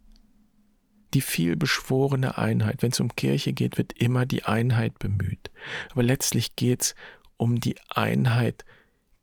die 1.14 1.20
vielbeschworene 1.20 2.38
Einheit. 2.38 2.82
Wenn 2.82 2.90
es 2.92 3.00
um 3.00 3.14
Kirche 3.14 3.52
geht, 3.52 3.78
wird 3.78 3.92
immer 3.92 4.26
die 4.26 4.44
Einheit 4.44 4.98
bemüht. 4.98 5.50
Aber 5.90 6.02
letztlich 6.02 6.56
geht 6.56 6.82
es 6.82 6.94
um 7.36 7.60
die 7.60 7.76
Einheit 7.88 8.64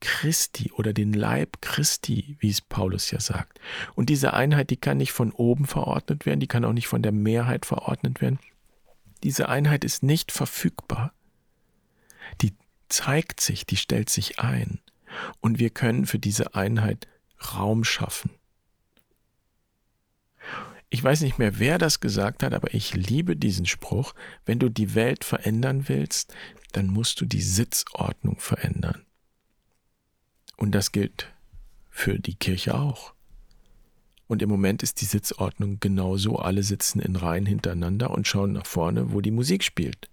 Christi 0.02 0.72
oder 0.72 0.94
den 0.94 1.14
Leib 1.14 1.62
Christi, 1.62 2.38
wie 2.40 2.50
es 2.50 2.62
Paulus 2.62 3.12
ja 3.12 3.20
sagt. 3.20 3.60
Und 3.96 4.10
diese 4.10 4.34
Einheit, 4.34 4.70
die 4.70 4.78
kann 4.78 4.98
nicht 4.98 5.12
von 5.12 5.32
oben 5.32 5.66
verordnet 5.66 6.26
werden, 6.26 6.40
die 6.40 6.48
kann 6.48 6.64
auch 6.64 6.74
nicht 6.74 6.88
von 6.88 7.02
der 7.02 7.12
Mehrheit 7.12 7.66
verordnet 7.66 8.22
werden. 8.22 8.40
Diese 9.24 9.50
Einheit 9.50 9.84
ist 9.84 10.04
nicht 10.04 10.32
verfügbar. 10.32 11.14
Die 12.42 12.54
zeigt 12.88 13.42
sich, 13.42 13.66
die 13.66 13.76
stellt 13.76 14.10
sich 14.10 14.40
ein. 14.40 14.80
Und 15.42 15.60
wir 15.60 15.70
können 15.70 16.06
für 16.06 16.20
diese 16.20 16.56
Einheit 16.56 17.08
Raum 17.54 17.84
schaffen. 17.84 18.32
Ich 20.90 21.04
weiß 21.04 21.22
nicht 21.22 21.38
mehr, 21.38 21.60
wer 21.60 21.78
das 21.78 22.00
gesagt 22.00 22.42
hat, 22.42 22.54
aber 22.54 22.74
ich 22.74 22.96
liebe 22.96 23.36
diesen 23.36 23.68
Spruch. 23.68 24.16
Wenn 24.46 24.58
du 24.58 24.70
die 24.70 24.96
Welt 24.96 25.24
verändern 25.24 25.88
willst, 25.88 26.34
dann 26.72 26.88
musst 26.88 27.22
du 27.22 27.26
die 27.26 27.42
Sitzordnung 27.42 28.40
verändern. 28.40 29.06
Und 30.58 30.74
das 30.74 30.92
gilt 30.92 31.32
für 31.90 32.20
die 32.20 32.36
Kirche 32.36 32.76
auch. 32.76 33.14
Und 34.28 34.42
im 34.42 34.50
Moment 34.50 34.84
ist 34.84 35.02
die 35.02 35.06
Sitzordnung 35.06 35.80
genauso. 35.80 36.38
Alle 36.38 36.64
sitzen 36.64 37.00
in 37.00 37.16
Reihen 37.16 37.46
hintereinander 37.46 38.12
und 38.12 38.28
schauen 38.28 38.54
nach 38.54 38.66
vorne, 38.66 39.12
wo 39.12 39.22
die 39.22 39.32
Musik 39.32 39.64
spielt. 39.64 40.10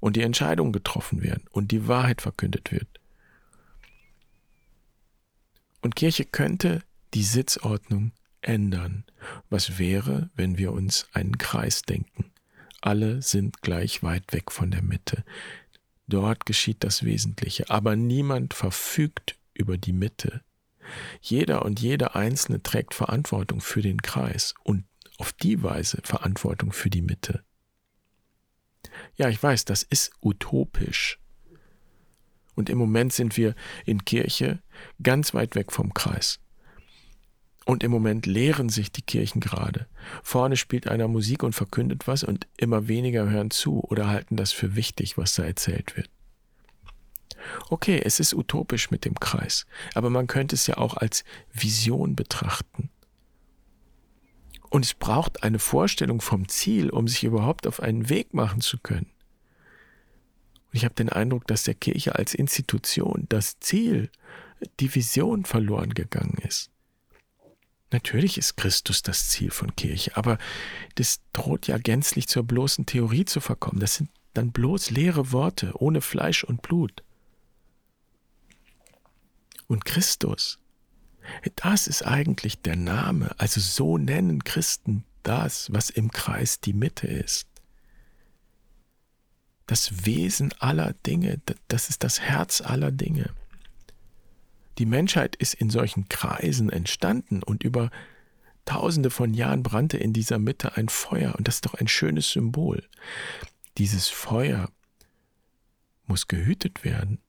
Und 0.00 0.16
die 0.16 0.22
Entscheidungen 0.22 0.72
getroffen 0.72 1.22
werden 1.22 1.44
und 1.50 1.70
die 1.72 1.88
Wahrheit 1.88 2.22
verkündet 2.22 2.70
wird. 2.70 2.97
Und 5.80 5.96
Kirche 5.96 6.24
könnte 6.24 6.82
die 7.14 7.22
Sitzordnung 7.22 8.12
ändern. 8.40 9.04
Was 9.50 9.78
wäre, 9.78 10.30
wenn 10.34 10.58
wir 10.58 10.72
uns 10.72 11.06
einen 11.12 11.38
Kreis 11.38 11.82
denken? 11.82 12.32
Alle 12.80 13.22
sind 13.22 13.62
gleich 13.62 14.02
weit 14.02 14.32
weg 14.32 14.52
von 14.52 14.70
der 14.70 14.82
Mitte. 14.82 15.24
Dort 16.06 16.46
geschieht 16.46 16.84
das 16.84 17.04
Wesentliche, 17.04 17.68
aber 17.70 17.96
niemand 17.96 18.54
verfügt 18.54 19.36
über 19.52 19.76
die 19.76 19.92
Mitte. 19.92 20.42
Jeder 21.20 21.64
und 21.64 21.80
jede 21.80 22.14
Einzelne 22.14 22.62
trägt 22.62 22.94
Verantwortung 22.94 23.60
für 23.60 23.82
den 23.82 24.00
Kreis 24.00 24.54
und 24.62 24.84
auf 25.18 25.32
die 25.32 25.62
Weise 25.62 25.98
Verantwortung 26.04 26.72
für 26.72 26.88
die 26.88 27.02
Mitte. 27.02 27.44
Ja, 29.16 29.28
ich 29.28 29.42
weiß, 29.42 29.64
das 29.64 29.82
ist 29.82 30.12
utopisch. 30.22 31.18
Und 32.58 32.68
im 32.70 32.78
Moment 32.78 33.12
sind 33.12 33.36
wir 33.36 33.54
in 33.86 34.04
Kirche 34.04 34.58
ganz 35.00 35.32
weit 35.32 35.54
weg 35.54 35.70
vom 35.70 35.94
Kreis. 35.94 36.40
Und 37.64 37.84
im 37.84 37.92
Moment 37.92 38.26
leeren 38.26 38.68
sich 38.68 38.90
die 38.90 39.02
Kirchen 39.02 39.40
gerade. 39.40 39.86
Vorne 40.24 40.56
spielt 40.56 40.88
einer 40.88 41.06
Musik 41.06 41.44
und 41.44 41.52
verkündet 41.52 42.08
was 42.08 42.24
und 42.24 42.48
immer 42.56 42.88
weniger 42.88 43.30
hören 43.30 43.52
zu 43.52 43.84
oder 43.84 44.08
halten 44.08 44.34
das 44.34 44.50
für 44.50 44.74
wichtig, 44.74 45.16
was 45.16 45.34
da 45.34 45.44
erzählt 45.44 45.96
wird. 45.96 46.10
Okay, 47.70 48.02
es 48.04 48.18
ist 48.18 48.34
utopisch 48.34 48.90
mit 48.90 49.04
dem 49.04 49.14
Kreis, 49.14 49.64
aber 49.94 50.10
man 50.10 50.26
könnte 50.26 50.56
es 50.56 50.66
ja 50.66 50.78
auch 50.78 50.96
als 50.96 51.22
Vision 51.52 52.16
betrachten. 52.16 52.90
Und 54.68 54.84
es 54.84 54.94
braucht 54.94 55.44
eine 55.44 55.60
Vorstellung 55.60 56.20
vom 56.20 56.48
Ziel, 56.48 56.90
um 56.90 57.06
sich 57.06 57.22
überhaupt 57.22 57.68
auf 57.68 57.78
einen 57.78 58.08
Weg 58.08 58.34
machen 58.34 58.60
zu 58.60 58.78
können. 58.78 59.12
Und 60.68 60.76
ich 60.76 60.84
habe 60.84 60.94
den 60.94 61.08
Eindruck, 61.08 61.46
dass 61.46 61.62
der 61.62 61.74
Kirche 61.74 62.16
als 62.16 62.34
Institution 62.34 63.26
das 63.28 63.58
Ziel, 63.60 64.10
die 64.80 64.94
Vision 64.94 65.44
verloren 65.44 65.94
gegangen 65.94 66.38
ist. 66.46 66.70
Natürlich 67.90 68.36
ist 68.36 68.56
Christus 68.56 69.02
das 69.02 69.30
Ziel 69.30 69.50
von 69.50 69.74
Kirche, 69.74 70.14
aber 70.16 70.36
das 70.96 71.20
droht 71.32 71.68
ja 71.68 71.78
gänzlich 71.78 72.28
zur 72.28 72.42
bloßen 72.42 72.84
Theorie 72.84 73.24
zu 73.24 73.40
verkommen. 73.40 73.80
Das 73.80 73.94
sind 73.94 74.10
dann 74.34 74.52
bloß 74.52 74.90
leere 74.90 75.32
Worte, 75.32 75.72
ohne 75.74 76.02
Fleisch 76.02 76.44
und 76.44 76.60
Blut. 76.60 77.02
Und 79.66 79.86
Christus, 79.86 80.58
das 81.56 81.86
ist 81.86 82.02
eigentlich 82.02 82.60
der 82.60 82.76
Name. 82.76 83.34
Also 83.38 83.60
so 83.60 83.96
nennen 83.96 84.44
Christen 84.44 85.04
das, 85.22 85.72
was 85.72 85.88
im 85.88 86.10
Kreis 86.10 86.60
die 86.60 86.74
Mitte 86.74 87.06
ist 87.06 87.48
das 89.68 90.06
Wesen 90.06 90.52
aller 90.58 90.94
Dinge, 91.06 91.40
das 91.68 91.90
ist 91.90 92.02
das 92.02 92.20
Herz 92.20 92.60
aller 92.60 92.90
Dinge. 92.90 93.30
Die 94.78 94.86
Menschheit 94.86 95.36
ist 95.36 95.54
in 95.54 95.70
solchen 95.70 96.08
Kreisen 96.08 96.70
entstanden 96.70 97.42
und 97.42 97.62
über 97.62 97.90
tausende 98.64 99.10
von 99.10 99.34
Jahren 99.34 99.62
brannte 99.62 99.98
in 99.98 100.12
dieser 100.12 100.38
Mitte 100.38 100.76
ein 100.76 100.88
Feuer 100.88 101.34
und 101.36 101.46
das 101.46 101.56
ist 101.56 101.66
doch 101.66 101.74
ein 101.74 101.86
schönes 101.86 102.30
Symbol. 102.30 102.82
Dieses 103.76 104.08
Feuer 104.08 104.70
muss 106.06 106.28
gehütet 106.28 106.82
werden. 106.82 107.20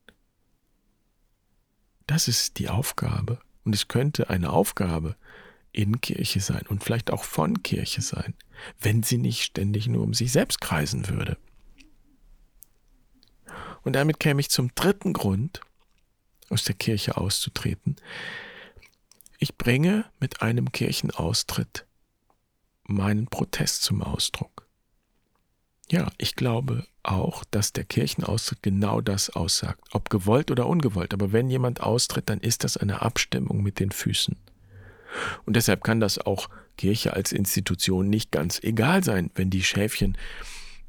Das 2.06 2.26
ist 2.26 2.58
die 2.58 2.70
Aufgabe 2.70 3.38
und 3.64 3.74
es 3.74 3.86
könnte 3.86 4.30
eine 4.30 4.50
Aufgabe 4.50 5.14
in 5.72 6.00
Kirche 6.00 6.40
sein 6.40 6.66
und 6.68 6.82
vielleicht 6.82 7.10
auch 7.10 7.24
von 7.24 7.62
Kirche 7.62 8.00
sein, 8.00 8.34
wenn 8.80 9.02
sie 9.02 9.18
nicht 9.18 9.42
ständig 9.42 9.88
nur 9.88 10.02
um 10.04 10.14
sich 10.14 10.32
selbst 10.32 10.62
kreisen 10.62 11.08
würde. 11.08 11.36
Und 13.82 13.94
damit 13.94 14.20
käme 14.20 14.40
ich 14.40 14.50
zum 14.50 14.74
dritten 14.74 15.12
Grund, 15.12 15.60
aus 16.50 16.64
der 16.64 16.74
Kirche 16.74 17.16
auszutreten. 17.16 17.96
Ich 19.38 19.56
bringe 19.56 20.04
mit 20.18 20.42
einem 20.42 20.72
Kirchenaustritt 20.72 21.86
meinen 22.82 23.26
Protest 23.26 23.84
zum 23.84 24.02
Ausdruck. 24.02 24.66
Ja, 25.90 26.10
ich 26.18 26.36
glaube 26.36 26.86
auch, 27.02 27.44
dass 27.50 27.72
der 27.72 27.84
Kirchenaustritt 27.84 28.62
genau 28.62 29.00
das 29.00 29.30
aussagt, 29.30 29.80
ob 29.92 30.10
gewollt 30.10 30.50
oder 30.50 30.66
ungewollt. 30.66 31.14
Aber 31.14 31.32
wenn 31.32 31.48
jemand 31.48 31.80
austritt, 31.80 32.28
dann 32.28 32.40
ist 32.40 32.64
das 32.64 32.76
eine 32.76 33.02
Abstimmung 33.02 33.62
mit 33.62 33.80
den 33.80 33.90
Füßen. 33.90 34.36
Und 35.46 35.56
deshalb 35.56 35.82
kann 35.82 35.98
das 35.98 36.18
auch 36.18 36.48
Kirche 36.76 37.14
als 37.14 37.32
Institution 37.32 38.08
nicht 38.08 38.30
ganz 38.30 38.60
egal 38.62 39.02
sein, 39.02 39.30
wenn 39.34 39.50
die 39.50 39.64
Schäfchen 39.64 40.16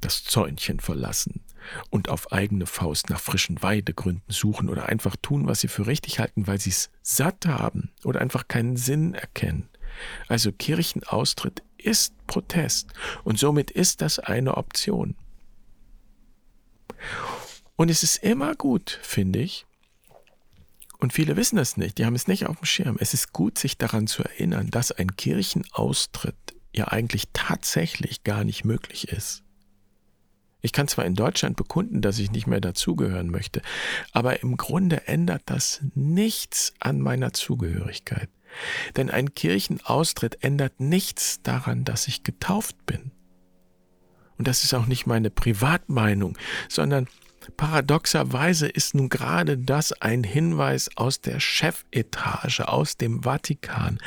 das 0.01 0.23
Zäunchen 0.23 0.79
verlassen 0.79 1.41
und 1.89 2.09
auf 2.09 2.31
eigene 2.31 2.65
Faust 2.65 3.09
nach 3.09 3.19
frischen 3.19 3.61
Weidegründen 3.61 4.23
suchen 4.27 4.69
oder 4.69 4.87
einfach 4.87 5.15
tun, 5.21 5.47
was 5.47 5.61
sie 5.61 5.67
für 5.67 5.87
richtig 5.87 6.19
halten, 6.19 6.47
weil 6.47 6.59
sie 6.59 6.69
es 6.69 6.89
satt 7.01 7.45
haben 7.45 7.91
oder 8.03 8.21
einfach 8.21 8.47
keinen 8.47 8.77
Sinn 8.77 9.13
erkennen. 9.13 9.69
Also 10.27 10.51
Kirchenaustritt 10.51 11.63
ist 11.77 12.15
Protest 12.27 12.89
und 13.23 13.39
somit 13.39 13.71
ist 13.71 14.01
das 14.01 14.19
eine 14.19 14.57
Option. 14.57 15.15
Und 17.75 17.89
es 17.89 18.03
ist 18.03 18.17
immer 18.17 18.55
gut, 18.55 18.99
finde 19.01 19.39
ich, 19.39 19.65
und 21.01 21.13
viele 21.13 21.35
wissen 21.35 21.55
das 21.55 21.77
nicht, 21.77 21.97
die 21.97 22.05
haben 22.05 22.13
es 22.13 22.27
nicht 22.27 22.45
auf 22.45 22.57
dem 22.57 22.65
Schirm. 22.65 22.95
Es 22.99 23.15
ist 23.15 23.33
gut, 23.33 23.57
sich 23.57 23.79
daran 23.79 24.05
zu 24.05 24.23
erinnern, 24.23 24.69
dass 24.69 24.91
ein 24.91 25.15
Kirchenaustritt 25.15 26.35
ja 26.73 26.89
eigentlich 26.89 27.29
tatsächlich 27.33 28.23
gar 28.23 28.43
nicht 28.43 28.65
möglich 28.65 29.07
ist. 29.07 29.43
Ich 30.61 30.73
kann 30.73 30.87
zwar 30.87 31.05
in 31.05 31.15
Deutschland 31.15 31.55
bekunden, 31.55 32.01
dass 32.01 32.19
ich 32.19 32.31
nicht 32.31 32.47
mehr 32.47 32.61
dazugehören 32.61 33.29
möchte, 33.29 33.61
aber 34.11 34.41
im 34.43 34.57
Grunde 34.57 35.07
ändert 35.07 35.43
das 35.45 35.81
nichts 35.95 36.73
an 36.79 36.99
meiner 36.99 37.33
Zugehörigkeit. 37.33 38.29
Denn 38.95 39.09
ein 39.09 39.33
Kirchenaustritt 39.33 40.43
ändert 40.43 40.79
nichts 40.79 41.41
daran, 41.41 41.83
dass 41.83 42.07
ich 42.07 42.23
getauft 42.23 42.85
bin. 42.85 43.11
Und 44.37 44.47
das 44.47 44.63
ist 44.63 44.73
auch 44.73 44.87
nicht 44.87 45.05
meine 45.05 45.29
Privatmeinung, 45.29 46.37
sondern 46.67 47.07
paradoxerweise 47.57 48.67
ist 48.67 48.93
nun 48.93 49.09
gerade 49.09 49.57
das 49.57 49.93
ein 49.93 50.23
Hinweis 50.23 50.89
aus 50.95 51.21
der 51.21 51.39
Chefetage, 51.39 52.67
aus 52.67 52.97
dem 52.97 53.23
Vatikan. 53.23 53.99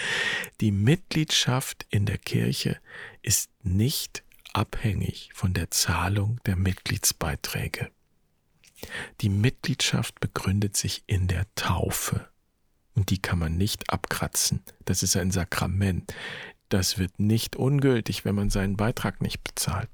Die 0.61 0.73
Mitgliedschaft 0.73 1.87
in 1.91 2.07
der 2.07 2.19
Kirche 2.19 2.79
ist 3.23 3.51
nicht 3.63 4.25
abhängig 4.55 5.31
von 5.35 5.53
der 5.53 5.71
Zahlung 5.71 6.41
der 6.47 6.57
Mitgliedsbeiträge. 6.57 7.91
Die 9.21 9.29
Mitgliedschaft 9.29 10.21
begründet 10.21 10.77
sich 10.77 11.05
in 11.07 11.29
der 11.29 11.47
Taufe. 11.55 12.29
Und 12.95 13.11
die 13.11 13.21
kann 13.21 13.39
man 13.39 13.57
nicht 13.57 13.91
abkratzen. 13.91 14.63
Das 14.85 15.03
ist 15.03 15.17
ein 15.17 15.31
Sakrament. 15.31 16.15
Das 16.69 16.99
wird 16.99 17.19
nicht 17.19 17.57
ungültig, 17.57 18.25
wenn 18.25 18.35
man 18.35 18.51
seinen 18.51 18.77
Beitrag 18.77 19.21
nicht 19.21 19.43
bezahlt. 19.43 19.91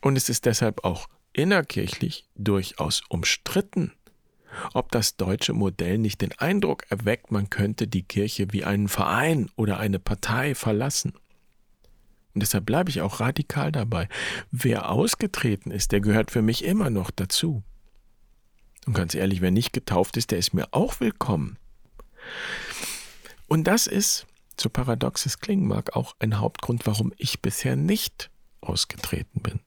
Und 0.00 0.16
es 0.16 0.28
ist 0.28 0.44
deshalb 0.44 0.84
auch 0.84 1.08
innerkirchlich 1.32 2.28
durchaus 2.34 3.02
umstritten, 3.08 3.92
ob 4.72 4.92
das 4.92 5.16
deutsche 5.16 5.52
Modell 5.52 5.98
nicht 5.98 6.20
den 6.20 6.32
Eindruck 6.38 6.84
erweckt, 6.90 7.32
man 7.32 7.50
könnte 7.50 7.88
die 7.88 8.02
Kirche 8.02 8.52
wie 8.52 8.64
einen 8.64 8.88
Verein 8.88 9.50
oder 9.56 9.78
eine 9.78 9.98
Partei 9.98 10.54
verlassen. 10.54 11.14
Und 12.34 12.40
deshalb 12.42 12.66
bleibe 12.66 12.90
ich 12.90 13.00
auch 13.00 13.20
radikal 13.20 13.70
dabei. 13.70 14.08
Wer 14.50 14.90
ausgetreten 14.90 15.70
ist, 15.70 15.92
der 15.92 16.00
gehört 16.00 16.30
für 16.30 16.42
mich 16.42 16.64
immer 16.64 16.90
noch 16.90 17.10
dazu. 17.10 17.62
Und 18.86 18.94
ganz 18.94 19.14
ehrlich, 19.14 19.40
wer 19.40 19.50
nicht 19.50 19.72
getauft 19.72 20.16
ist, 20.16 20.30
der 20.30 20.38
ist 20.38 20.52
mir 20.52 20.68
auch 20.72 21.00
willkommen. 21.00 21.58
Und 23.46 23.64
das 23.64 23.86
ist, 23.86 24.26
so 24.58 24.68
paradox 24.68 25.26
es 25.26 25.38
klingen 25.38 25.66
mag, 25.66 25.96
auch 25.96 26.16
ein 26.18 26.38
Hauptgrund, 26.38 26.86
warum 26.86 27.12
ich 27.16 27.40
bisher 27.40 27.76
nicht 27.76 28.30
ausgetreten 28.60 29.40
bin. 29.40 29.60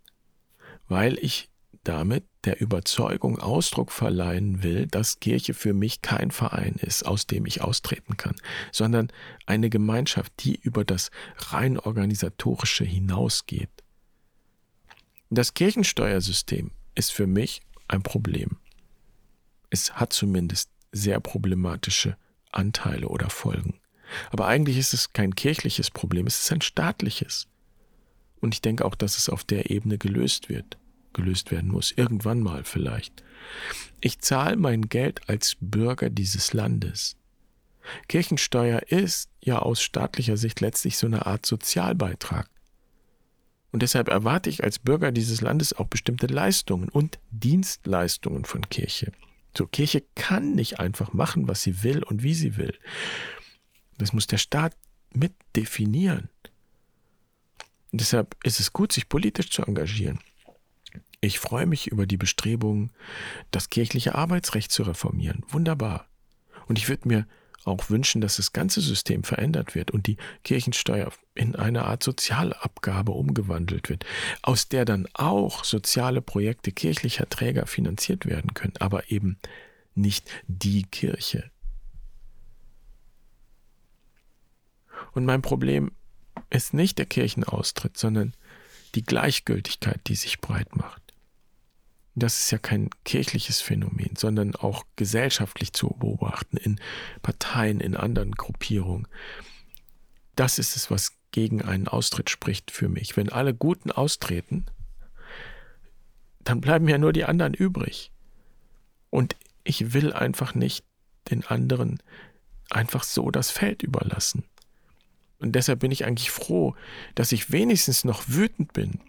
Weil 0.88 1.18
ich 1.20 1.50
damit 1.88 2.26
der 2.44 2.60
Überzeugung 2.60 3.40
Ausdruck 3.40 3.94
verleihen 3.94 4.62
will, 4.62 4.88
dass 4.88 5.22
Kirche 5.22 5.54
für 5.54 5.74
mich 5.74 6.02
kein 6.02 6.32
Verein 6.32 6.76
ist, 6.76 7.06
aus 7.06 7.28
dem 7.28 7.46
ich 7.46 7.62
austreten 7.62 8.18
kann, 8.18 8.36
sondern 8.74 9.08
eine 9.46 9.70
Gemeinschaft, 9.70 10.34
die 10.40 10.60
über 10.60 10.84
das 10.84 11.12
rein 11.38 11.80
organisatorische 11.80 12.84
hinausgeht. 12.84 13.70
Das 15.30 15.54
Kirchensteuersystem 15.54 16.72
ist 16.96 17.14
für 17.14 17.28
mich 17.28 17.62
ein 17.88 18.04
Problem. 18.04 18.58
Es 19.70 19.94
hat 19.94 20.12
zumindest 20.12 20.70
sehr 20.92 21.22
problematische 21.22 22.18
Anteile 22.52 23.08
oder 23.08 23.30
Folgen. 23.30 23.80
Aber 24.32 24.48
eigentlich 24.48 24.78
ist 24.78 24.94
es 24.94 25.14
kein 25.14 25.36
kirchliches 25.36 25.90
Problem, 25.92 26.28
es 26.28 26.42
ist 26.42 26.52
ein 26.52 26.62
staatliches. 26.62 27.48
Und 28.42 28.54
ich 28.54 28.62
denke 28.62 28.84
auch, 28.84 28.96
dass 28.96 29.18
es 29.18 29.30
auf 29.30 29.46
der 29.46 29.70
Ebene 29.70 29.98
gelöst 29.98 30.50
wird 30.50 30.78
gelöst 31.18 31.52
werden 31.52 31.70
muss. 31.70 31.92
Irgendwann 31.92 32.40
mal 32.40 32.64
vielleicht. 32.64 33.24
Ich 34.00 34.20
zahle 34.20 34.56
mein 34.56 34.84
Geld 34.84 35.28
als 35.28 35.58
Bürger 35.60 36.10
dieses 36.10 36.54
Landes. 36.54 37.18
Kirchensteuer 38.08 38.82
ist 38.88 39.30
ja 39.42 39.60
aus 39.60 39.82
staatlicher 39.82 40.38
Sicht 40.38 40.62
letztlich 40.62 40.98
so 40.98 41.08
eine 41.08 41.26
Art 41.26 41.46
Sozialbeitrag. 41.46 42.50
Und 43.72 43.82
deshalb 43.84 44.08
erwarte 44.08 44.50
ich 44.50 44.64
als 44.64 44.80
Bürger 44.80 45.12
dieses 45.12 45.42
Landes 45.42 45.74
auch 45.74 45.88
bestimmte 45.88 46.28
Leistungen 46.28 46.90
und 46.90 47.20
Dienstleistungen 47.32 48.46
von 48.46 48.70
Kirche. 48.70 49.12
So, 49.58 49.68
Kirche 49.68 50.04
kann 50.16 50.54
nicht 50.54 50.80
einfach 50.80 51.14
machen, 51.14 51.48
was 51.48 51.64
sie 51.64 51.84
will 51.84 52.04
und 52.04 52.24
wie 52.24 52.34
sie 52.34 52.58
will. 52.58 52.78
Das 53.98 54.14
muss 54.14 54.28
der 54.28 54.38
Staat 54.38 54.76
mit 55.14 55.34
definieren. 55.56 56.30
Und 57.92 58.02
deshalb 58.02 58.36
ist 58.44 58.60
es 58.60 58.74
gut, 58.74 58.92
sich 58.92 59.10
politisch 59.10 59.50
zu 59.50 59.64
engagieren. 59.64 60.20
Ich 61.20 61.40
freue 61.40 61.66
mich 61.66 61.88
über 61.88 62.06
die 62.06 62.18
Bestrebungen, 62.18 62.92
das 63.50 63.70
kirchliche 63.70 64.16
Arbeitsrecht 64.16 64.72
zu 64.72 64.84
reformieren. 64.84 65.44
Wunderbar. 65.48 66.08
Und 66.68 66.78
ich 66.78 66.90
würde 66.90 67.08
mir 67.08 67.28
auch 67.66 67.90
wünschen, 67.90 68.22
dass 68.22 68.38
das 68.38 68.54
ganze 68.54 68.82
System 68.82 69.24
verändert 69.24 69.76
wird 69.76 69.92
und 69.92 70.08
die 70.08 70.18
Kirchensteuer 70.44 71.12
in 71.34 71.56
eine 71.56 71.86
Art 71.86 72.04
Sozialabgabe 72.04 73.12
umgewandelt 73.12 73.90
wird, 73.90 74.06
aus 74.42 74.70
der 74.70 74.86
dann 74.86 75.08
auch 75.14 75.64
soziale 75.64 76.22
Projekte 76.22 76.72
kirchlicher 76.72 77.28
Träger 77.28 77.66
finanziert 77.66 78.26
werden 78.26 78.54
können, 78.54 78.78
aber 78.80 79.12
eben 79.12 79.38
nicht 79.96 80.30
die 80.48 80.84
Kirche. 80.84 81.50
Und 85.12 85.26
mein 85.26 85.42
Problem 85.42 85.92
ist 86.50 86.74
nicht 86.74 87.00
der 87.00 87.06
Kirchenaustritt, 87.06 87.98
sondern 87.98 88.34
die 88.96 89.04
Gleichgültigkeit, 89.04 90.00
die 90.08 90.16
sich 90.16 90.40
breit 90.40 90.76
macht 90.76 91.07
das 92.24 92.40
ist 92.40 92.52
ja 92.52 92.58
kein 92.58 92.90
kirchliches 93.06 93.62
Phänomen, 93.62 94.16
sondern 94.16 94.56
auch 94.56 94.86
gesellschaftlich 94.96 95.74
zu 95.74 95.90
beobachten, 95.90 96.58
in 96.58 96.80
Parteien, 97.22 97.80
in 97.80 97.96
anderen 97.96 98.32
Gruppierungen. 98.32 99.08
Das 100.36 100.60
ist 100.60 100.76
es, 100.76 100.90
was 100.90 101.14
gegen 101.32 101.62
einen 101.62 101.88
Austritt 101.88 102.30
spricht 102.30 102.72
für 102.72 102.90
mich. 102.90 103.18
Wenn 103.18 103.30
alle 103.30 103.54
Guten 103.54 103.92
austreten, 103.92 104.66
dann 106.40 106.62
bleiben 106.62 106.88
ja 106.88 106.98
nur 106.98 107.14
die 107.14 107.26
anderen 107.26 107.54
übrig. 107.54 108.12
Und 109.10 109.36
ich 109.64 109.94
will 109.94 110.14
einfach 110.14 110.56
nicht 110.56 110.86
den 111.30 111.46
anderen 111.46 112.02
einfach 112.70 113.04
so 113.04 113.32
das 113.32 113.52
Feld 113.52 113.84
überlassen. 113.84 114.44
Und 115.40 115.54
deshalb 115.54 115.80
bin 115.82 115.92
ich 115.92 116.06
eigentlich 116.06 116.32
froh, 116.32 116.76
dass 117.16 117.32
ich 117.32 117.52
wenigstens 117.52 118.04
noch 118.04 118.24
wütend 118.28 118.74
bin 118.74 119.00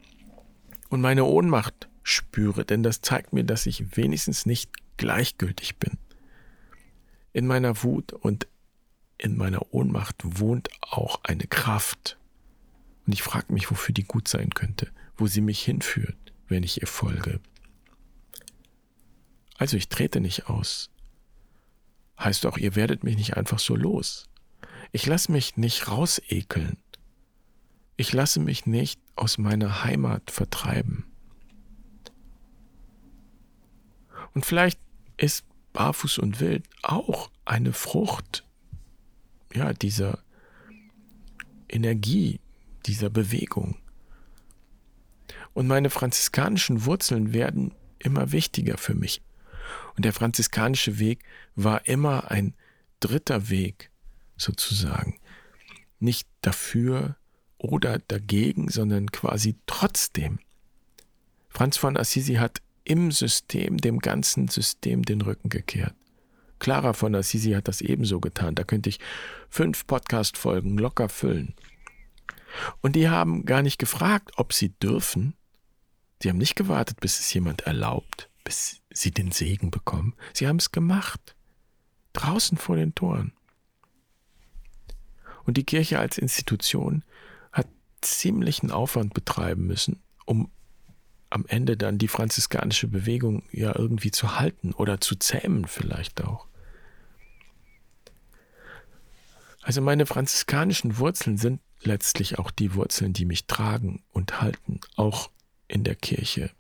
und 0.91 1.01
meine 1.01 1.25
Ohnmacht 1.25 1.89
spüre, 2.03 2.65
denn 2.65 2.83
das 2.83 3.01
zeigt 3.01 3.33
mir, 3.33 3.45
dass 3.45 3.67
ich 3.67 3.97
wenigstens 3.97 4.47
nicht 4.47 4.71
gleichgültig 4.97 5.77
bin. 5.77 5.99
In 7.33 7.47
meiner 7.47 7.83
Wut 7.83 8.13
und 8.13 8.47
in 9.19 9.37
meiner 9.37 9.75
Ohnmacht 9.75 10.17
wohnt 10.23 10.71
auch 10.81 11.23
eine 11.25 11.47
Kraft. 11.47 12.19
Und 13.07 13.13
ich 13.13 13.23
frage 13.23 13.53
mich, 13.53 13.71
wofür 13.71 13.93
die 13.93 14.05
gut 14.05 14.29
sein 14.29 14.51
könnte, 14.51 14.91
wo 15.17 15.27
sie 15.27 15.41
mich 15.41 15.63
hinführt, 15.63 16.17
wenn 16.47 16.63
ich 16.63 16.81
ihr 16.81 16.87
folge. 16.87 17.41
Also 19.57 19.77
ich 19.77 19.89
trete 19.89 20.21
nicht 20.21 20.49
aus. 20.49 20.91
Heißt 22.19 22.47
auch, 22.47 22.59
ihr 22.59 22.77
werdet 22.77 23.05
mich 23.05 23.17
nicht 23.17 23.37
einfach 23.37 23.59
so 23.59 23.77
los. 23.77 24.29
Ich 24.93 25.07
lasse 25.07 25.33
mich 25.33 25.57
nicht 25.57 25.89
rausekeln. 25.89 26.79
Ich 27.97 28.13
lasse 28.13 28.41
mich 28.41 28.67
nicht 28.67 29.01
aus 29.17 29.39
meiner 29.39 29.83
Heimat 29.85 30.31
vertreiben. 30.31 31.08
Und 34.35 34.47
vielleicht 34.47 34.79
ist 35.17 35.45
Barfuß 35.73 36.19
und 36.19 36.41
Wild 36.41 36.65
auch 36.83 37.31
eine 37.45 37.73
Frucht 37.73 38.45
ja, 39.55 39.73
dieser 39.73 40.19
Energie, 41.69 42.41
dieser 42.87 43.11
Bewegung. 43.11 43.77
Und 45.55 45.67
meine 45.67 45.91
franziskanischen 45.91 46.85
Wurzeln 46.85 47.33
werden 47.33 47.75
immer 47.99 48.33
wichtiger 48.33 48.79
für 48.79 48.95
mich. 48.95 49.23
Und 49.97 50.05
der 50.05 50.13
franziskanische 50.13 50.99
Weg 50.99 51.25
war 51.55 51.87
immer 51.87 52.31
ein 52.31 52.55
dritter 53.01 53.49
Weg, 53.49 53.91
sozusagen. 54.37 55.19
Nicht 55.99 56.29
dafür 56.43 57.17
oder 57.59 57.99
dagegen, 57.99 58.69
sondern 58.69 59.11
quasi 59.11 59.57
trotzdem. 59.67 60.39
Franz 61.49 61.77
von 61.77 61.97
Assisi 61.97 62.35
hat 62.35 62.63
im 62.89 63.13
System, 63.13 63.77
dem 63.77 63.99
ganzen 63.99 64.49
System 64.49 65.03
den 65.03 65.21
Rücken 65.21 65.49
gekehrt. 65.49 65.95
Clara 66.59 66.93
von 66.93 67.15
Assisi 67.15 67.53
hat 67.53 67.69
das 67.69 67.81
ebenso 67.81 68.21
getan. 68.21 68.55
Da 68.55 68.65
könnte 68.65 68.89
ich 68.89 68.99
fünf 69.49 69.87
Podcast-Folgen 69.87 70.77
locker 70.77 71.09
füllen. 71.09 71.55
Und 72.81 72.97
die 72.97 73.09
haben 73.09 73.45
gar 73.45 73.63
nicht 73.63 73.79
gefragt, 73.79 74.33
ob 74.37 74.53
sie 74.53 74.71
dürfen. 74.71 75.35
Sie 76.23 76.29
haben 76.29 76.39
nicht 76.39 76.57
gewartet, 76.57 77.01
bis 77.01 77.21
es 77.21 77.33
jemand 77.33 77.63
erlaubt, 77.63 78.29
bis 78.43 78.81
sie 78.91 79.13
den 79.13 79.31
Segen 79.31 79.71
bekommen. 79.71 80.15
Sie 80.33 80.49
haben 80.49 80.57
es 80.57 80.73
gemacht. 80.73 81.37
Draußen 82.13 82.59
vor 82.59 82.77
den 82.77 82.95
Toren. 82.95 83.33
Und 85.45 85.57
die 85.57 85.65
Kirche 85.65 85.99
als 85.99 86.19
Institution 86.19 87.05
hat 87.53 87.69
ziemlichen 88.01 88.71
Aufwand 88.71 89.15
betreiben 89.15 89.67
müssen, 89.67 90.03
um 90.25 90.51
am 91.31 91.45
Ende 91.47 91.77
dann 91.77 91.99
die 91.99 92.09
franziskanische 92.09 92.89
Bewegung 92.89 93.43
ja 93.51 93.77
irgendwie 93.77 94.11
zu 94.11 94.39
halten 94.39 94.73
oder 94.73 95.01
zu 95.01 95.17
zähmen 95.17 95.67
vielleicht 95.67 96.25
auch. 96.25 96.47
Also 99.63 99.83
meine 99.83 100.07
franziskanischen 100.07 100.99
Wurzeln 100.99 101.37
sind 101.37 101.61
letztlich 101.83 102.39
auch 102.39 102.51
die 102.51 102.75
Wurzeln, 102.75 103.13
die 103.13 103.27
mich 103.27 103.47
tragen 103.47 104.03
und 104.13 104.41
halten, 104.41 104.81
auch 104.97 105.31
in 105.69 105.85
der 105.85 105.95
Kirche 105.95 106.51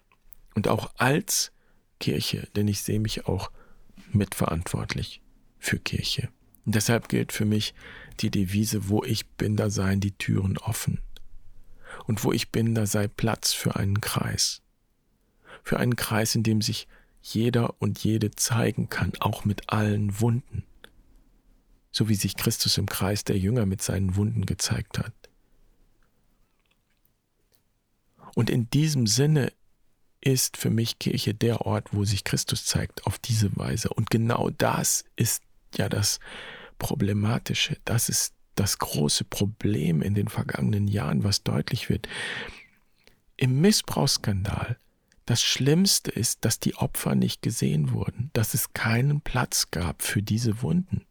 und 0.54 0.68
auch 0.68 0.92
als 0.96 1.52
Kirche, 2.00 2.48
denn 2.54 2.68
ich 2.68 2.82
sehe 2.82 3.00
mich 3.00 3.26
auch 3.26 3.50
mitverantwortlich 4.12 5.22
für 5.58 5.78
Kirche. 5.78 6.28
Und 6.66 6.74
deshalb 6.74 7.08
gilt 7.08 7.32
für 7.32 7.44
mich 7.44 7.74
die 8.20 8.30
Devise, 8.30 8.88
wo 8.88 9.02
ich 9.02 9.26
bin, 9.26 9.56
da 9.56 9.70
seien 9.70 10.00
die 10.00 10.12
Türen 10.12 10.58
offen. 10.58 11.00
Und 12.08 12.24
wo 12.24 12.32
ich 12.32 12.50
bin, 12.50 12.74
da 12.74 12.86
sei 12.86 13.06
Platz 13.06 13.52
für 13.52 13.76
einen 13.76 14.00
Kreis. 14.00 14.62
Für 15.62 15.78
einen 15.78 15.94
Kreis, 15.94 16.34
in 16.34 16.42
dem 16.42 16.62
sich 16.62 16.88
jeder 17.20 17.80
und 17.80 18.02
jede 18.02 18.30
zeigen 18.30 18.88
kann, 18.88 19.12
auch 19.20 19.44
mit 19.44 19.68
allen 19.68 20.18
Wunden. 20.18 20.64
So 21.92 22.08
wie 22.08 22.14
sich 22.14 22.36
Christus 22.36 22.78
im 22.78 22.86
Kreis 22.86 23.24
der 23.24 23.36
Jünger 23.36 23.66
mit 23.66 23.82
seinen 23.82 24.16
Wunden 24.16 24.46
gezeigt 24.46 24.98
hat. 24.98 25.12
Und 28.34 28.48
in 28.48 28.70
diesem 28.70 29.06
Sinne 29.06 29.52
ist 30.22 30.56
für 30.56 30.70
mich 30.70 30.98
Kirche 30.98 31.34
der 31.34 31.62
Ort, 31.62 31.88
wo 31.92 32.04
sich 32.04 32.24
Christus 32.24 32.64
zeigt, 32.64 33.06
auf 33.06 33.18
diese 33.18 33.54
Weise. 33.56 33.90
Und 33.90 34.10
genau 34.10 34.48
das 34.48 35.04
ist 35.16 35.42
ja 35.76 35.90
das 35.90 36.20
Problematische. 36.78 37.76
Das 37.84 38.08
ist 38.08 38.32
das 38.58 38.78
große 38.78 39.24
Problem 39.24 40.02
in 40.02 40.14
den 40.14 40.28
vergangenen 40.28 40.88
Jahren, 40.88 41.24
was 41.24 41.42
deutlich 41.42 41.88
wird. 41.88 42.08
Im 43.36 43.60
Missbrauchsskandal, 43.60 44.78
das 45.26 45.42
Schlimmste 45.42 46.10
ist, 46.10 46.44
dass 46.44 46.58
die 46.58 46.74
Opfer 46.74 47.14
nicht 47.14 47.42
gesehen 47.42 47.92
wurden, 47.92 48.30
dass 48.32 48.54
es 48.54 48.72
keinen 48.72 49.20
Platz 49.20 49.70
gab 49.70 50.02
für 50.02 50.22
diese 50.22 50.62
Wunden. 50.62 51.04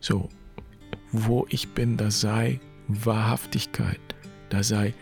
So, 0.00 0.28
wo 1.12 1.46
ich 1.48 1.68
bin, 1.68 1.96
da 1.96 2.10
sei 2.10 2.60
Wahrhaftigkeit, 2.88 4.00
da 4.50 4.62
sei 4.62 4.94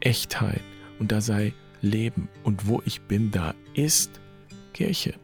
Echtheit 0.00 0.62
und 0.98 1.12
da 1.12 1.20
sei 1.20 1.54
Leben. 1.80 2.28
Und 2.42 2.66
wo 2.66 2.82
ich 2.84 3.00
bin, 3.02 3.30
da 3.30 3.54
ist 3.74 4.20
Kirche. 4.72 5.14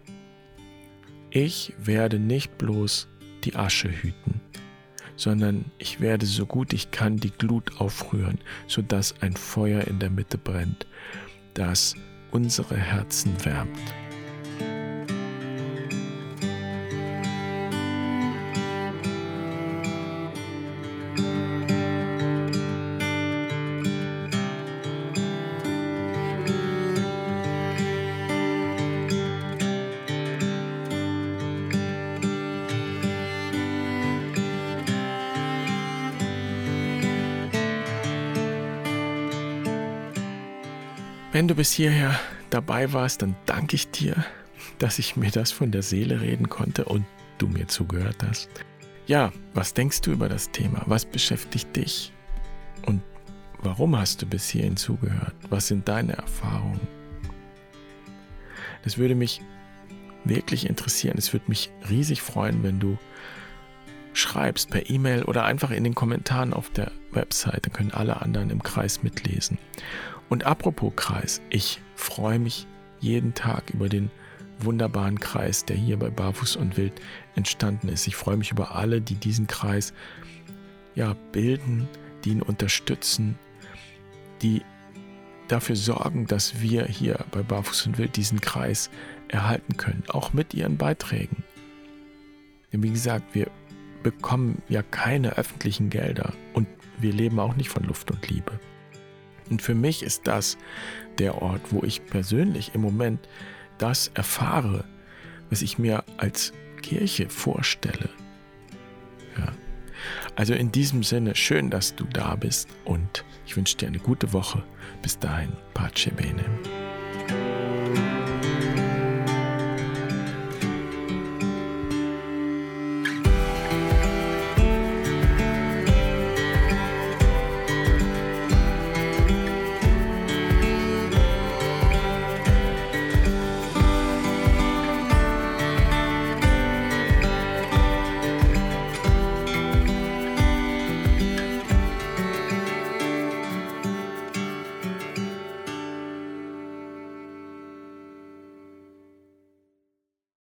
Ich 1.31 1.73
werde 1.79 2.19
nicht 2.19 2.59
bloß 2.59 3.09
die 3.45 3.57
Asche 3.57 3.91
hüten, 3.91 4.41
sondern 5.17 5.67
ich 5.79 6.01
werde 6.01 6.27
so 6.27 6.47
gut 6.47 6.73
ich 6.73 6.91
kann 6.91 7.17
die 7.17 7.31
Glut 7.31 7.81
aufrühren, 7.81 8.39
sodass 8.67 9.15
ein 9.21 9.35
Feuer 9.37 9.83
in 9.87 9.99
der 9.99 10.11
Mitte 10.11 10.39
brennt, 10.39 10.87
das 11.55 11.95
unsere 12.31 12.77
Herzen 12.77 13.33
wärmt. 13.45 13.79
Wenn 41.33 41.49
du 41.49 41.55
bis 41.55 41.73
hierher 41.73 42.21
dabei 42.51 42.93
warst, 42.93 43.23
dann 43.23 43.35
danke 43.47 43.75
ich 43.75 43.91
dir, 43.91 44.23
dass 44.79 44.99
ich 44.99 45.17
mir 45.17 45.31
das 45.31 45.51
von 45.51 45.71
der 45.71 45.81
Seele 45.81 46.21
reden 46.21 46.51
konnte 46.51 46.85
und 46.85 47.07
du 47.39 47.49
mir 47.49 47.69
zugehört 47.69 48.19
hast. 48.29 48.51
Ja, 49.07 49.33
was 49.55 49.73
denkst 49.73 50.03
du 50.03 50.13
über 50.13 50.29
das 50.29 50.51
Thema? 50.51 50.83
Was 50.85 51.07
beschäftigt 51.07 51.75
dich? 51.75 52.13
Und 52.85 53.01
warum 53.63 53.97
hast 53.97 54.21
du 54.21 54.27
bis 54.27 54.51
hierhin 54.51 54.77
zugehört? 54.77 55.35
Was 55.49 55.69
sind 55.69 55.89
deine 55.89 56.13
Erfahrungen? 56.13 56.87
Das 58.85 58.99
würde 58.99 59.15
mich 59.15 59.41
wirklich 60.25 60.69
interessieren. 60.69 61.17
Es 61.17 61.33
würde 61.33 61.47
mich 61.49 61.71
riesig 61.89 62.21
freuen, 62.21 62.63
wenn 62.63 62.79
du 62.79 62.99
schreibst 64.13 64.69
per 64.69 64.91
E-Mail 64.91 65.23
oder 65.23 65.45
einfach 65.45 65.71
in 65.71 65.85
den 65.85 65.95
Kommentaren 65.95 66.53
auf 66.53 66.69
der 66.69 66.93
Website. 67.11 67.65
Dann 67.65 67.73
können 67.73 67.91
alle 67.93 68.21
anderen 68.21 68.51
im 68.51 68.63
Kreis 68.63 69.03
mitlesen. 69.03 69.57
Und 70.33 70.47
apropos 70.47 70.95
Kreis, 70.97 71.43
ich 71.51 71.79
freue 71.95 72.39
mich 72.39 72.67
jeden 73.01 73.35
Tag 73.35 73.69
über 73.69 73.91
den 73.91 74.11
wunderbaren 74.61 75.21
Kreis, 75.21 75.67
der 75.67 75.77
hier 75.77 75.99
bei 75.99 76.09
Barfuß 76.09 76.57
und 76.57 76.79
Wild 76.79 77.03
entstanden 77.35 77.91
ist. 77.91 78.07
Ich 78.07 78.17
freue 78.17 78.39
mich 78.39 78.51
über 78.51 78.75
alle, 78.75 79.03
die 79.03 79.17
diesen 79.17 79.47
Kreis 79.47 79.93
ja 80.95 81.15
bilden, 81.33 81.87
die 82.25 82.31
ihn 82.31 82.41
unterstützen, 82.41 83.39
die 84.41 84.63
dafür 85.49 85.77
sorgen, 85.77 86.27
dass 86.27 86.63
wir 86.63 86.87
hier 86.87 87.27
bei 87.31 87.43
Barfuß 87.43 87.89
und 87.89 87.99
Wild 87.99 88.17
diesen 88.17 88.41
Kreis 88.41 88.89
erhalten 89.29 89.77
können, 89.77 90.03
auch 90.09 90.33
mit 90.33 90.55
ihren 90.55 90.79
Beiträgen. 90.79 91.45
Denn 92.73 92.83
wie 92.83 92.91
gesagt, 92.91 93.35
wir 93.35 93.51
bekommen 94.03 94.63
ja 94.71 94.83
keine 94.83 95.37
öffentlichen 95.37 95.91
Gelder 95.91 96.33
und 96.55 96.69
wir 96.97 97.13
leben 97.13 97.39
auch 97.39 97.55
nicht 97.55 97.69
von 97.69 97.85
Luft 97.85 98.11
und 98.11 98.31
Liebe. 98.31 98.59
Und 99.53 99.61
für 99.61 99.75
mich 99.75 100.03
ist 100.03 100.27
das 100.27 100.57
der 101.19 101.43
Ort, 101.43 101.61
wo 101.73 101.83
ich 101.85 102.07
persönlich 102.07 102.71
im 102.75 102.81
Moment 102.81 103.29
das 103.77 104.11
erfahre, 104.15 104.87
was 105.51 105.61
ich 105.61 105.79
mir 105.79 106.05
als 106.17 106.55
Kirche 106.81 107.29
vorstelle. 107.29 108.09
Ja. 109.37 109.53
Also 110.37 110.55
in 110.55 110.73
diesem 110.73 111.03
Sinne, 111.03 111.35
schön, 111.35 111.69
dass 111.69 111.95
du 111.95 112.05
da 112.05 112.35
bist 112.35 112.71
und 112.87 113.27
ich 113.45 113.55
wünsche 113.55 113.77
dir 113.77 113.89
eine 113.89 113.99
gute 113.99 114.33
Woche. 114.33 114.63
Bis 115.03 115.19
dahin, 115.19 115.53
Pace 115.75 116.09
Bene. 116.17 116.82